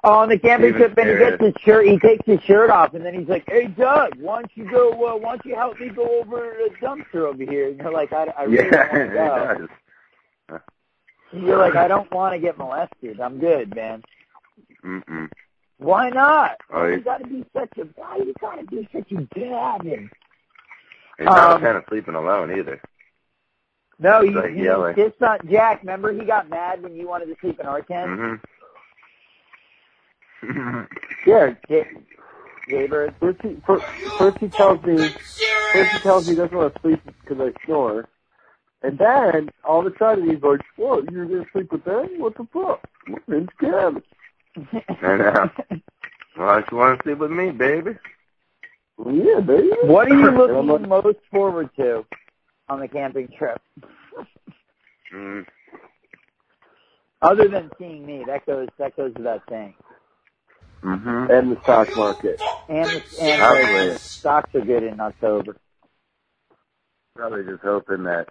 Oh, 0.03 0.13
on 0.13 0.29
the 0.29 0.39
camping 0.39 0.73
trip, 0.73 0.97
and 0.97 1.09
he 1.09 1.17
gets 1.17 1.41
his 1.43 1.53
shirt. 1.61 1.85
He 1.85 1.99
takes 1.99 2.25
his 2.25 2.41
shirt 2.43 2.69
off, 2.69 2.93
and 2.93 3.05
then 3.05 3.13
he's 3.13 3.27
like, 3.27 3.43
"Hey, 3.47 3.67
Doug, 3.67 4.15
why 4.19 4.39
don't 4.41 4.51
you 4.55 4.69
go? 4.71 4.91
Uh, 4.91 5.17
why 5.17 5.31
don't 5.35 5.45
you 5.45 5.55
help 5.55 5.79
me 5.79 5.89
go 5.89 6.21
over 6.21 6.55
the 6.57 6.73
dumpster 6.85 7.27
over 7.27 7.43
here?" 7.43 7.67
And 7.69 7.77
you're 7.77 7.91
like, 7.91 8.11
"I, 8.13 8.23
I 8.37 8.43
really 8.43 8.69
yeah, 8.71 8.87
don't 8.93 9.11
he 9.11 9.17
want 9.17 9.35
to 9.35 9.57
does. 9.59 9.67
go." 9.67 9.73
You're 11.33 11.57
like, 11.57 11.75
"I 11.75 11.87
don't 11.87 12.11
want 12.13 12.33
to 12.35 12.39
get 12.39 12.57
molested. 12.57 13.19
I'm 13.19 13.39
good, 13.39 13.75
man." 13.75 14.03
Mm-mm. 14.83 15.29
Why 15.77 16.09
not? 16.09 16.57
Oh, 16.71 16.85
you 16.87 17.01
got 17.01 17.19
to 17.19 17.27
be 17.27 17.45
such 17.53 17.77
a. 17.77 17.83
Why 17.95 18.17
you 18.17 18.33
got 18.39 18.55
to 18.57 18.65
be 18.65 18.87
such 18.93 19.11
a 19.11 19.21
Gavin? 19.33 20.09
He's 21.17 21.25
not 21.25 21.51
Um, 21.51 21.57
a 21.57 21.65
fan 21.65 21.75
of 21.75 21.83
sleeping 21.89 22.15
alone 22.15 22.51
either. 22.57 22.81
No, 23.99 24.21
He's 24.23 24.33
like 24.35 24.51
you 24.51 24.63
yelling. 24.63 24.95
this 24.95 25.13
not 25.19 25.45
Jack. 25.47 25.81
Remember, 25.81 26.11
he 26.11 26.25
got 26.25 26.49
mad 26.49 26.81
when 26.81 26.95
you 26.95 27.07
wanted 27.07 27.27
to 27.27 27.35
sleep 27.39 27.59
in 27.59 27.65
our 27.67 27.81
tent. 27.81 28.09
Mm-hmm. 28.09 28.35
Yeah. 31.27 31.53
Ja- 31.69 31.83
Jaybird. 32.67 33.13
First 33.19 33.41
he, 33.43 33.57
first, 33.65 33.85
first 34.17 34.37
he 34.39 34.47
tells 34.49 34.83
me, 34.83 34.97
first 35.73 35.91
he 35.91 35.99
tells 35.99 36.25
me 36.27 36.33
he 36.33 36.37
doesn't 36.37 36.57
want 36.57 36.73
to 36.73 36.81
sleep 36.81 36.99
because 37.21 37.39
I 37.39 37.65
snore. 37.65 38.07
And 38.83 38.97
then, 38.97 39.49
all 39.63 39.85
of 39.85 39.93
a 39.93 39.97
sudden, 39.97 40.29
he's 40.29 40.41
like, 40.41 40.61
what, 40.75 41.11
you're 41.11 41.25
going 41.25 41.45
to 41.45 41.51
sleep 41.51 41.71
with 41.71 41.83
them? 41.83 42.07
What 42.17 42.35
the 42.35 42.47
fuck? 42.51 42.81
My 43.07 43.17
name's 43.27 43.49
Gavin. 43.59 44.01
I 45.01 45.17
know. 45.17 45.49
Why 46.35 46.61
don't 46.61 46.71
you 46.71 46.77
want 46.77 46.99
to 46.99 47.03
sleep 47.03 47.17
with 47.19 47.31
me, 47.31 47.51
baby? 47.51 47.91
Yeah, 49.05 49.39
baby. 49.39 49.69
What 49.83 50.11
are 50.11 50.17
you 50.17 50.31
looking 50.31 50.67
like, 50.67 50.87
most 50.87 51.17
forward 51.29 51.69
to 51.77 52.05
on 52.69 52.79
the 52.79 52.87
camping 52.87 53.27
trip? 53.37 53.61
Mm. 55.13 55.45
Other 57.21 57.47
than 57.47 57.69
seeing 57.77 58.05
me, 58.05 58.23
that 58.27 58.45
goes 58.45 58.69
that 58.77 58.95
goes 58.95 59.13
without 59.15 59.43
saying. 59.49 59.73
Mm-hmm. 60.83 61.31
and 61.31 61.51
the 61.51 61.61
stock 61.61 61.95
market. 61.95 62.41
And 62.67 62.85
the, 62.85 63.03
and 63.21 63.39
Probably. 63.39 63.89
the 63.89 63.99
stocks 63.99 64.55
are 64.55 64.61
good 64.61 64.81
in 64.81 64.99
October. 64.99 65.55
Probably 67.15 67.43
just 67.43 67.61
hoping 67.61 68.03
that 68.03 68.29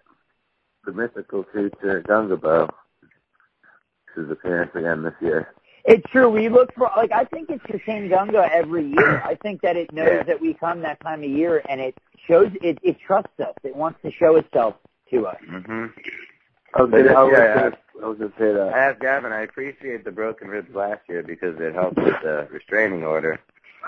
the 0.84 0.92
mythical 0.92 1.42
creature 1.44 2.02
Gungabo 2.06 2.70
his 4.16 4.30
appearance 4.30 4.72
again 4.74 5.02
this 5.02 5.14
year. 5.20 5.54
It's 5.84 6.04
true. 6.10 6.28
We 6.28 6.48
look 6.48 6.74
for 6.74 6.90
like 6.96 7.12
I 7.12 7.24
think 7.24 7.48
it's 7.48 7.64
the 7.70 7.80
same 7.86 8.08
Gunga 8.08 8.48
every 8.52 8.86
year. 8.86 9.22
I 9.24 9.34
think 9.36 9.62
that 9.62 9.76
it 9.76 9.92
knows 9.92 10.08
Yeah. 10.08 10.22
that 10.24 10.40
we 10.40 10.54
come 10.54 10.82
that 10.82 11.00
time 11.00 11.22
of 11.22 11.30
year, 11.30 11.62
and 11.68 11.80
it 11.80 11.96
shows 12.26 12.50
it. 12.60 12.78
It 12.82 12.98
trusts 13.06 13.38
us. 13.40 13.54
It 13.62 13.74
wants 13.74 13.98
to 14.02 14.10
show 14.10 14.36
itself 14.36 14.74
to 15.10 15.26
us. 15.26 15.36
Mm-hmm. 15.48 15.86
I 16.74 16.82
was 16.82 16.90
Yeah, 16.92 17.12
I 17.12 17.22
was 17.22 17.32
yeah. 17.32 17.54
gonna, 17.54 17.78
I 18.02 18.06
was 18.06 18.18
gonna 18.18 18.32
say 18.38 18.60
I 18.60 18.78
asked 18.90 19.00
Gavin, 19.00 19.32
I 19.32 19.42
appreciate 19.42 20.04
the 20.04 20.10
broken 20.12 20.48
ribs 20.48 20.74
last 20.74 21.00
year 21.08 21.22
because 21.22 21.58
it 21.60 21.74
helped 21.74 21.96
with 21.96 22.14
the 22.22 22.46
restraining 22.50 23.04
order. 23.04 23.40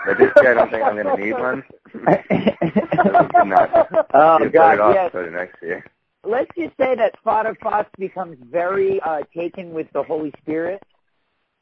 But 0.05 0.17
this 0.17 0.31
year 0.41 0.51
I 0.51 0.53
don't 0.55 0.71
think 0.71 0.83
I'm 0.83 0.95
going 0.95 1.15
to 1.15 1.23
need 1.23 1.33
one. 1.33 1.63
Not. 3.47 4.07
oh 4.13 4.39
You 4.39 4.45
put 4.45 4.53
God, 4.53 4.73
it 4.73 4.79
off 4.81 4.95
yes. 4.95 5.11
for 5.11 5.23
the 5.23 5.31
next 5.31 5.61
year. 5.61 5.85
Let's 6.23 6.49
just 6.57 6.75
say 6.77 6.95
that 6.95 7.15
Father 7.23 7.55
Fox 7.61 7.89
becomes 7.97 8.37
very 8.49 8.99
uh, 9.01 9.23
taken 9.35 9.73
with 9.73 9.87
the 9.93 10.03
Holy 10.03 10.31
Spirit, 10.41 10.81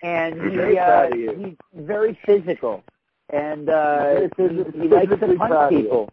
and 0.03 0.35
he 0.51 0.77
uh, 0.77 0.85
proud 0.85 1.13
of 1.13 1.19
you. 1.19 1.33
he's 1.33 1.83
very 1.83 2.17
physical, 2.25 2.83
and 3.29 3.69
uh, 3.69 4.21
he, 4.37 4.43
he 4.81 4.87
likes 4.87 5.09
to 5.09 5.35
punch 5.35 5.69
people. 5.69 6.09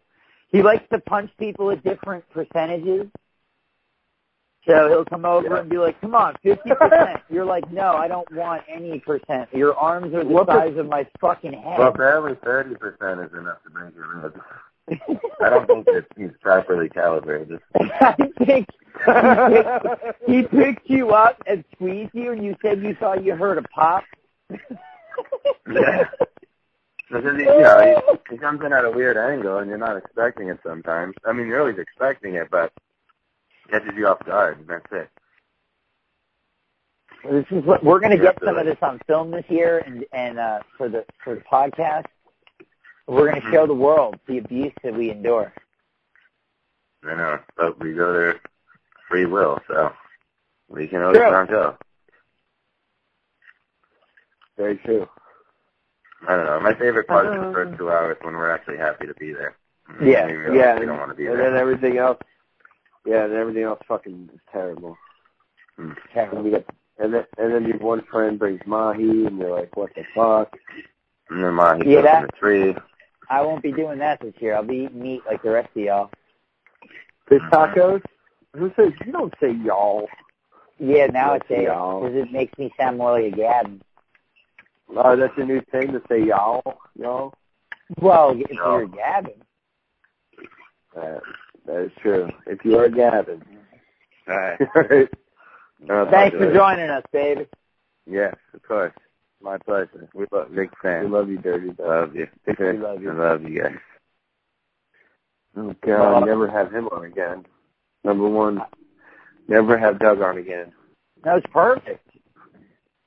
He 0.51 0.63
likes 0.63 0.85
to 0.93 0.99
punch 1.01 1.31
people 1.39 1.71
at 1.71 1.85
different 1.85 2.25
percentages. 2.31 3.09
So 4.67 4.89
he'll 4.89 5.05
come 5.05 5.25
over 5.25 5.49
Yeah. 5.49 5.61
and 5.61 5.71
be 5.71 5.79
like, 5.79 6.01
"Come 6.01 6.15
on, 6.15 6.37
fifty 6.43 6.71
percent." 6.75 7.21
You're 7.31 7.45
like, 7.45 7.71
"No, 7.71 7.93
I 7.93 8.09
don't 8.09 8.31
want 8.35 8.63
any 8.69 8.99
percent. 8.99 9.49
Your 9.53 9.75
arms 9.75 10.15
are 10.15 10.25
the 10.25 10.31
What 10.31 10.47
the- 10.47 10.53
size 10.55 10.77
of 10.77 10.87
my 10.89 11.07
fucking 11.21 11.53
head." 11.53 11.79
Well, 11.79 11.89
apparently 11.89 12.35
30% 12.35 12.75
is 13.27 13.33
enough 13.39 13.63
to 13.65 13.71
bring 13.71 13.93
you 13.95 14.05
ribs. 14.23 14.39
I 15.41 15.51
don't 15.51 15.67
think 15.67 15.87
that 15.87 16.07
he's 16.17 16.31
properly 16.41 16.89
calibrated. 16.89 17.61
I 18.01 18.13
think 18.13 18.35
he 18.39 18.45
picked, 18.45 18.73
he 20.27 20.43
picked 20.43 20.91
you 20.91 21.11
up 21.11 21.43
and 21.47 21.65
squeezed 21.75 22.15
you, 22.15 22.33
and 22.33 22.45
you 22.45 22.57
said 22.63 22.83
you 22.83 22.95
thought 22.95 23.25
you 23.25 23.35
heard 23.35 23.59
a 23.59 23.63
pop. 23.63 24.05
Yeah. 25.71 26.05
Because 27.11 27.37
he, 27.37 27.43
you 27.43 27.61
know, 27.61 28.03
he, 28.29 28.35
he 28.35 28.39
comes 28.39 28.61
in 28.65 28.73
at 28.73 28.85
a 28.85 28.91
weird 28.91 29.17
angle, 29.17 29.59
and 29.59 29.69
you're 29.69 29.79
not 29.79 29.97
expecting 29.97 30.49
it 30.49 30.59
sometimes. 30.65 31.15
I 31.25 31.33
mean, 31.33 31.47
you're 31.47 31.61
always 31.61 31.79
expecting 31.79 32.35
it, 32.35 32.49
but 32.51 32.73
it 33.67 33.71
catches 33.71 33.97
you 33.97 34.07
off 34.07 34.25
guard, 34.25 34.59
and 34.59 34.69
that's 34.69 34.87
it. 34.93 35.09
This 37.25 37.47
is 37.51 37.65
what 37.65 37.83
we're 37.83 37.99
going 37.99 38.17
to 38.17 38.23
get 38.23 38.39
some 38.45 38.57
of 38.57 38.67
this 38.67 38.79
on 38.83 39.01
film 39.07 39.31
this 39.31 39.45
year, 39.49 39.79
and 39.79 40.05
and 40.13 40.39
uh, 40.39 40.61
for 40.77 40.89
the 40.89 41.05
for 41.25 41.35
the 41.35 41.41
podcast, 41.41 42.07
we're 43.09 43.31
going 43.31 43.35
to 43.37 43.41
Mm-hmm. 43.41 43.53
show 43.53 43.67
the 43.67 43.75
world 43.75 44.19
the 44.29 44.39
abuse 44.39 44.73
that 44.85 44.95
we 44.95 45.11
endure. 45.11 45.53
I 47.05 47.15
know, 47.15 47.39
but 47.57 47.79
we 47.81 47.95
go 47.95 48.13
there 48.13 48.41
free 49.09 49.25
will, 49.27 49.59
so 49.69 49.91
we 50.69 50.87
can 50.89 51.03
always 51.03 51.19
True. 51.19 51.31
not 51.31 51.49
go. 51.49 51.77
Very 54.57 54.77
true. 54.79 55.09
I 56.29 56.37
don't 56.37 56.47
know. 56.47 56.61
My 56.61 56.75
favorite 56.75 57.07
part 57.07 57.27
is 57.27 57.33
the 57.41 57.47
Um, 57.47 57.55
first 57.55 57.79
two 57.79 57.91
hours 57.91 58.17
when 58.23 58.35
we're 58.35 58.51
actually 58.51 58.77
happy 58.79 59.07
to 59.07 59.15
be 59.15 59.33
there. 59.33 59.57
Yeah, 60.03 60.27
We 60.27 60.59
yeah, 60.59 60.79
we 60.79 60.85
don't 60.87 60.99
want 60.99 61.11
to 61.11 61.17
be 61.17 61.27
and 61.27 61.39
there. 61.39 61.51
then 61.51 61.61
everything 61.61 61.97
else. 61.97 62.19
Yeah, 63.07 63.25
and 63.25 63.33
everything 63.33 63.63
else 63.63 63.81
fucking 63.89 64.29
is 64.35 64.41
terrible. 64.53 64.99
Hmm. 65.77 65.93
And 66.17 66.43
we 66.45 66.51
get, 66.51 66.67
and 66.99 67.15
then 67.15 67.25
and 67.39 67.55
then 67.55 67.65
your 67.67 67.79
one 67.79 68.03
friend 68.11 68.39
brings 68.39 68.61
mahi, 68.67 69.27
and 69.27 69.39
you're 69.39 69.53
like, 69.57 69.75
what 69.77 69.95
the 69.95 70.03
fuck? 70.15 70.59
And 71.31 71.43
then 71.43 71.55
mahi 71.55 71.85
he 71.85 71.91
Yeah, 71.95 71.97
goes 72.03 72.05
that- 72.05 72.17
in 72.17 72.23
the 72.27 72.33
tree. 72.33 72.77
I 73.31 73.43
won't 73.43 73.63
be 73.63 73.73
doing 73.73 73.99
that 73.99 74.21
this 74.21 74.35
year. 74.41 74.55
I'll 74.57 74.63
be 74.65 74.85
eating 74.87 75.03
meat 75.03 75.23
like 75.27 75.43
the 75.43 75.51
rest 75.51 75.69
of 75.77 75.83
y'all. 75.83 76.11
Fish 77.29 77.43
tacos. 77.53 78.03
Who 78.57 78.73
says 78.77 78.93
you 79.05 79.13
don't 79.13 79.35
say 79.41 79.53
y'all? 79.65 80.09
Yeah, 80.79 81.07
now 81.07 81.35
Yes, 81.35 81.43
I 81.45 81.49
say 81.55 81.65
y'all. 81.65 82.01
because 82.01 82.17
it 82.17 82.33
makes 82.33 82.57
me 82.59 82.73
sound 82.79 82.99
more 82.99 83.13
like 83.21 83.33
a 83.33 83.37
Gavin. 83.37 83.83
Oh, 84.97 85.17
that's 85.17 85.35
a 85.37 85.45
new 85.45 85.61
thing 85.71 85.93
to 85.93 86.01
say 86.09 86.23
y'all, 86.25 86.63
y'all. 86.99 87.35
Well, 88.01 88.31
if 88.39 88.51
No. 88.51 88.79
you're 88.79 88.87
Gavin, 88.87 89.43
Uh, 90.97 91.21
that 91.67 91.83
is 91.83 91.93
true. 92.01 92.29
If 92.47 92.65
you 92.65 92.79
are 92.79 92.89
Gavin. 92.89 93.43
All 94.29 94.35
right. 94.37 94.59
Right. 94.75 95.09
No, 95.81 96.11
thanks 96.11 96.37
for 96.37 96.53
joining 96.53 96.91
us, 96.91 97.05
baby. 97.13 97.47
Yes, 98.05 98.35
of 98.53 98.63
course. 98.65 98.93
My 99.41 99.57
pleasure. 99.59 100.09
We 100.15 100.27
love, 100.33 100.55
big 100.55 100.71
we 100.83 101.07
love 101.07 101.29
you, 101.29 101.39
dirty 101.39 101.71
dog. 101.71 101.79
love 101.89 102.17
you. 102.17 102.29
We 102.47 102.73
love 102.79 103.03
you. 103.03 103.11
I 103.11 103.15
love 103.15 103.43
you 103.43 103.63
guys. 103.63 103.77
Oh 105.57 105.75
God, 105.85 106.27
never 106.27 106.49
have 106.49 106.73
him 106.73 106.89
on 106.89 107.05
again. 107.05 107.47
Number 108.05 108.29
one, 108.29 108.63
never 109.49 109.79
have 109.79 109.99
Doug 109.99 110.21
on 110.21 110.39
again. 110.39 110.73
That 111.25 111.35
was 111.35 111.43
perfect. 111.53 112.09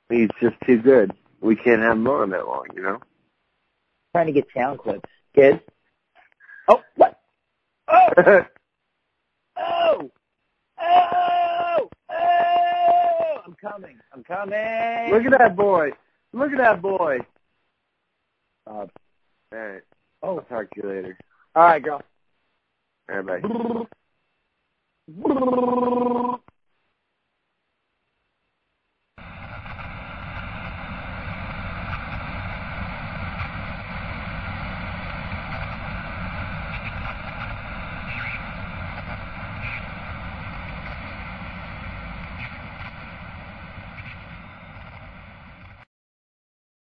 He's 0.09 0.29
just 0.41 0.55
too 0.65 0.81
good. 0.81 1.13
We 1.41 1.55
can't 1.55 1.81
have 1.81 1.97
him 1.97 2.07
on 2.07 2.29
that 2.31 2.45
long, 2.45 2.65
you 2.75 2.81
know. 2.81 2.99
trying 4.13 4.27
to 4.27 4.33
get 4.33 4.47
sound 4.55 4.79
clips. 4.79 5.09
Kids. 5.35 5.59
Oh, 6.67 6.81
what? 6.95 7.17
Oh, 9.63 10.09
oh, 10.79 10.79
oh, 10.81 11.89
oh! 12.09 13.41
I'm 13.45 13.55
coming. 13.61 13.97
I'm 14.13 14.23
coming. 14.23 15.11
Look 15.11 15.25
at 15.25 15.37
that 15.37 15.55
boy. 15.55 15.91
Look 16.33 16.51
at 16.51 16.57
that 16.59 16.81
boy. 16.81 17.19
Uh, 18.65 18.71
all 18.71 18.87
right. 19.51 19.81
Oh, 20.23 20.37
I'll 20.37 20.43
talk 20.43 20.69
to 20.71 20.81
you 20.81 20.89
later. 20.89 21.17
all 21.55 21.63
right, 21.63 21.83
girl. 21.83 22.01
All 23.09 23.21
right, 23.21 23.41
bye. 23.41 23.85